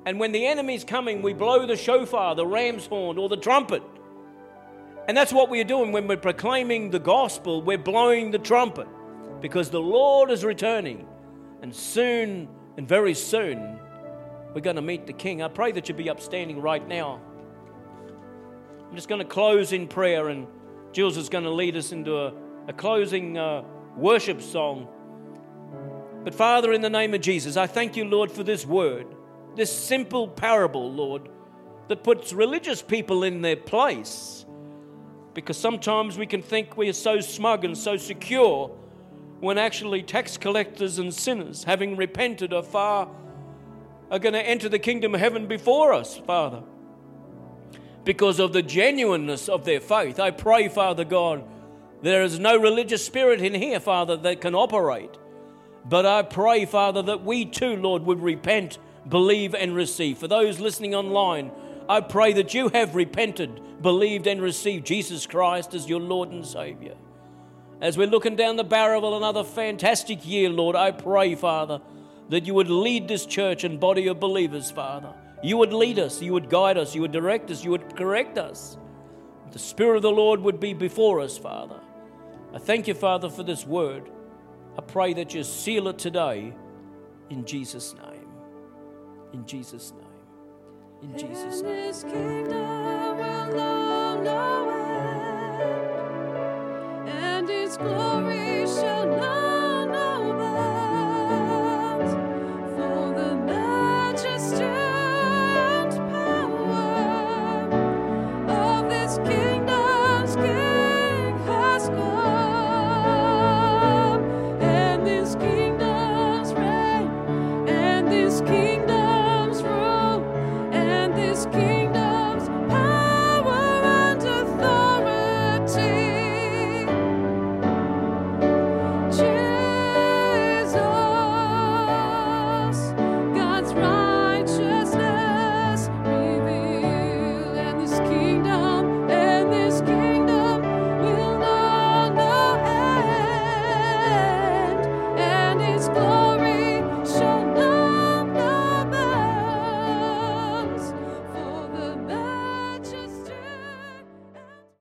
and 0.05 0.19
when 0.19 0.31
the 0.31 0.45
enemy's 0.45 0.83
coming, 0.83 1.21
we 1.21 1.33
blow 1.33 1.65
the 1.65 1.77
shofar, 1.77 2.35
the 2.35 2.45
ram's 2.45 2.85
horn, 2.85 3.17
or 3.17 3.29
the 3.29 3.37
trumpet. 3.37 3.83
And 5.07 5.15
that's 5.15 5.31
what 5.31 5.49
we're 5.49 5.63
doing 5.63 5.91
when 5.91 6.07
we're 6.07 6.17
proclaiming 6.17 6.89
the 6.89 6.99
gospel. 6.99 7.61
We're 7.61 7.77
blowing 7.77 8.31
the 8.31 8.39
trumpet 8.39 8.87
because 9.41 9.69
the 9.69 9.81
Lord 9.81 10.29
is 10.29 10.43
returning. 10.43 11.07
And 11.61 11.73
soon, 11.73 12.49
and 12.77 12.87
very 12.87 13.13
soon, 13.13 13.79
we're 14.53 14.61
going 14.61 14.75
to 14.75 14.81
meet 14.81 15.07
the 15.07 15.13
King. 15.13 15.41
I 15.41 15.47
pray 15.47 15.71
that 15.71 15.87
you 15.87 15.95
be 15.95 16.09
upstanding 16.09 16.61
right 16.61 16.85
now. 16.85 17.21
I'm 18.89 18.95
just 18.95 19.07
going 19.07 19.19
to 19.19 19.27
close 19.27 19.71
in 19.71 19.87
prayer, 19.87 20.27
and 20.27 20.47
Jules 20.91 21.17
is 21.17 21.29
going 21.29 21.45
to 21.45 21.49
lead 21.49 21.77
us 21.77 21.93
into 21.93 22.17
a, 22.17 22.33
a 22.67 22.73
closing 22.73 23.37
uh, 23.37 23.63
worship 23.95 24.41
song. 24.41 24.87
But 26.23 26.35
Father, 26.35 26.73
in 26.73 26.81
the 26.81 26.89
name 26.89 27.13
of 27.13 27.21
Jesus, 27.21 27.57
I 27.57 27.67
thank 27.67 27.95
you, 27.95 28.05
Lord, 28.05 28.31
for 28.31 28.43
this 28.43 28.65
word 28.65 29.07
this 29.55 29.71
simple 29.71 30.27
parable, 30.27 30.91
Lord, 30.91 31.29
that 31.87 32.03
puts 32.03 32.33
religious 32.33 32.81
people 32.81 33.23
in 33.23 33.41
their 33.41 33.55
place. 33.55 34.45
Because 35.33 35.57
sometimes 35.57 36.17
we 36.17 36.25
can 36.25 36.41
think 36.41 36.77
we 36.77 36.89
are 36.89 36.93
so 36.93 37.19
smug 37.19 37.65
and 37.65 37.77
so 37.77 37.97
secure 37.97 38.69
when 39.39 39.57
actually 39.57 40.01
tax 40.03 40.37
collectors 40.37 40.99
and 40.99 41.13
sinners, 41.13 41.65
having 41.65 41.97
repented, 41.97 42.53
are 42.53 42.63
far 42.63 43.09
are 44.11 44.19
going 44.19 44.33
to 44.33 44.47
enter 44.47 44.69
the 44.69 44.79
kingdom 44.79 45.15
of 45.15 45.19
heaven 45.19 45.47
before 45.47 45.91
us, 45.91 46.17
Father. 46.17 46.61
Because 48.03 48.39
of 48.39 48.53
the 48.53 48.61
genuineness 48.61 49.49
of 49.49 49.65
their 49.65 49.79
faith. 49.79 50.19
I 50.19 50.29
pray, 50.29 50.67
Father 50.67 51.03
God, 51.03 51.43
there 52.03 52.21
is 52.21 52.37
no 52.37 52.55
religious 52.57 53.03
spirit 53.03 53.41
in 53.41 53.55
here, 53.55 53.79
Father, 53.79 54.15
that 54.17 54.41
can 54.41 54.53
operate. 54.53 55.17
But 55.83 56.05
I 56.05 56.21
pray, 56.21 56.65
Father, 56.65 57.01
that 57.01 57.25
we 57.25 57.45
too, 57.45 57.75
Lord, 57.75 58.03
would 58.03 58.21
repent 58.21 58.77
believe, 59.07 59.53
and 59.53 59.75
receive. 59.75 60.17
For 60.17 60.27
those 60.27 60.59
listening 60.59 60.95
online, 60.95 61.51
I 61.89 62.01
pray 62.01 62.33
that 62.33 62.53
you 62.53 62.69
have 62.69 62.95
repented, 62.95 63.81
believed, 63.81 64.27
and 64.27 64.41
received 64.41 64.85
Jesus 64.85 65.25
Christ 65.25 65.73
as 65.73 65.89
your 65.89 65.99
Lord 65.99 66.29
and 66.29 66.45
Savior. 66.45 66.95
As 67.81 67.97
we're 67.97 68.07
looking 68.07 68.35
down 68.35 68.55
the 68.55 68.63
barrel 68.63 69.05
of 69.05 69.21
another 69.21 69.43
fantastic 69.43 70.25
year, 70.25 70.49
Lord, 70.49 70.75
I 70.75 70.91
pray, 70.91 71.35
Father, 71.35 71.81
that 72.29 72.45
you 72.45 72.53
would 72.53 72.69
lead 72.69 73.07
this 73.07 73.25
church 73.25 73.63
and 73.63 73.79
body 73.79 74.07
of 74.07 74.19
believers, 74.19 74.71
Father. 74.71 75.13
You 75.43 75.57
would 75.57 75.73
lead 75.73 75.99
us, 75.99 76.21
you 76.21 76.31
would 76.31 76.49
guide 76.49 76.77
us, 76.77 76.95
you 76.95 77.01
would 77.01 77.11
direct 77.11 77.51
us, 77.51 77.63
you 77.63 77.71
would 77.71 77.97
correct 77.97 78.37
us. 78.37 78.77
The 79.51 79.59
Spirit 79.59 79.97
of 79.97 80.01
the 80.01 80.11
Lord 80.11 80.39
would 80.39 80.59
be 80.61 80.73
before 80.73 81.19
us, 81.19 81.37
Father. 81.37 81.81
I 82.53 82.59
thank 82.59 82.87
you, 82.87 82.93
Father, 82.93 83.29
for 83.29 83.41
this 83.43 83.65
word. 83.65 84.11
I 84.77 84.81
pray 84.81 85.13
that 85.15 85.33
you 85.33 85.43
seal 85.43 85.87
it 85.87 85.97
today 85.97 86.53
in 87.29 87.45
Jesus' 87.45 87.95
name. 87.95 88.27
In 89.33 89.45
Jesus' 89.45 89.91
name. 89.91 90.03
In 91.01 91.17
Jesus' 91.17 91.61
name. 91.61 91.73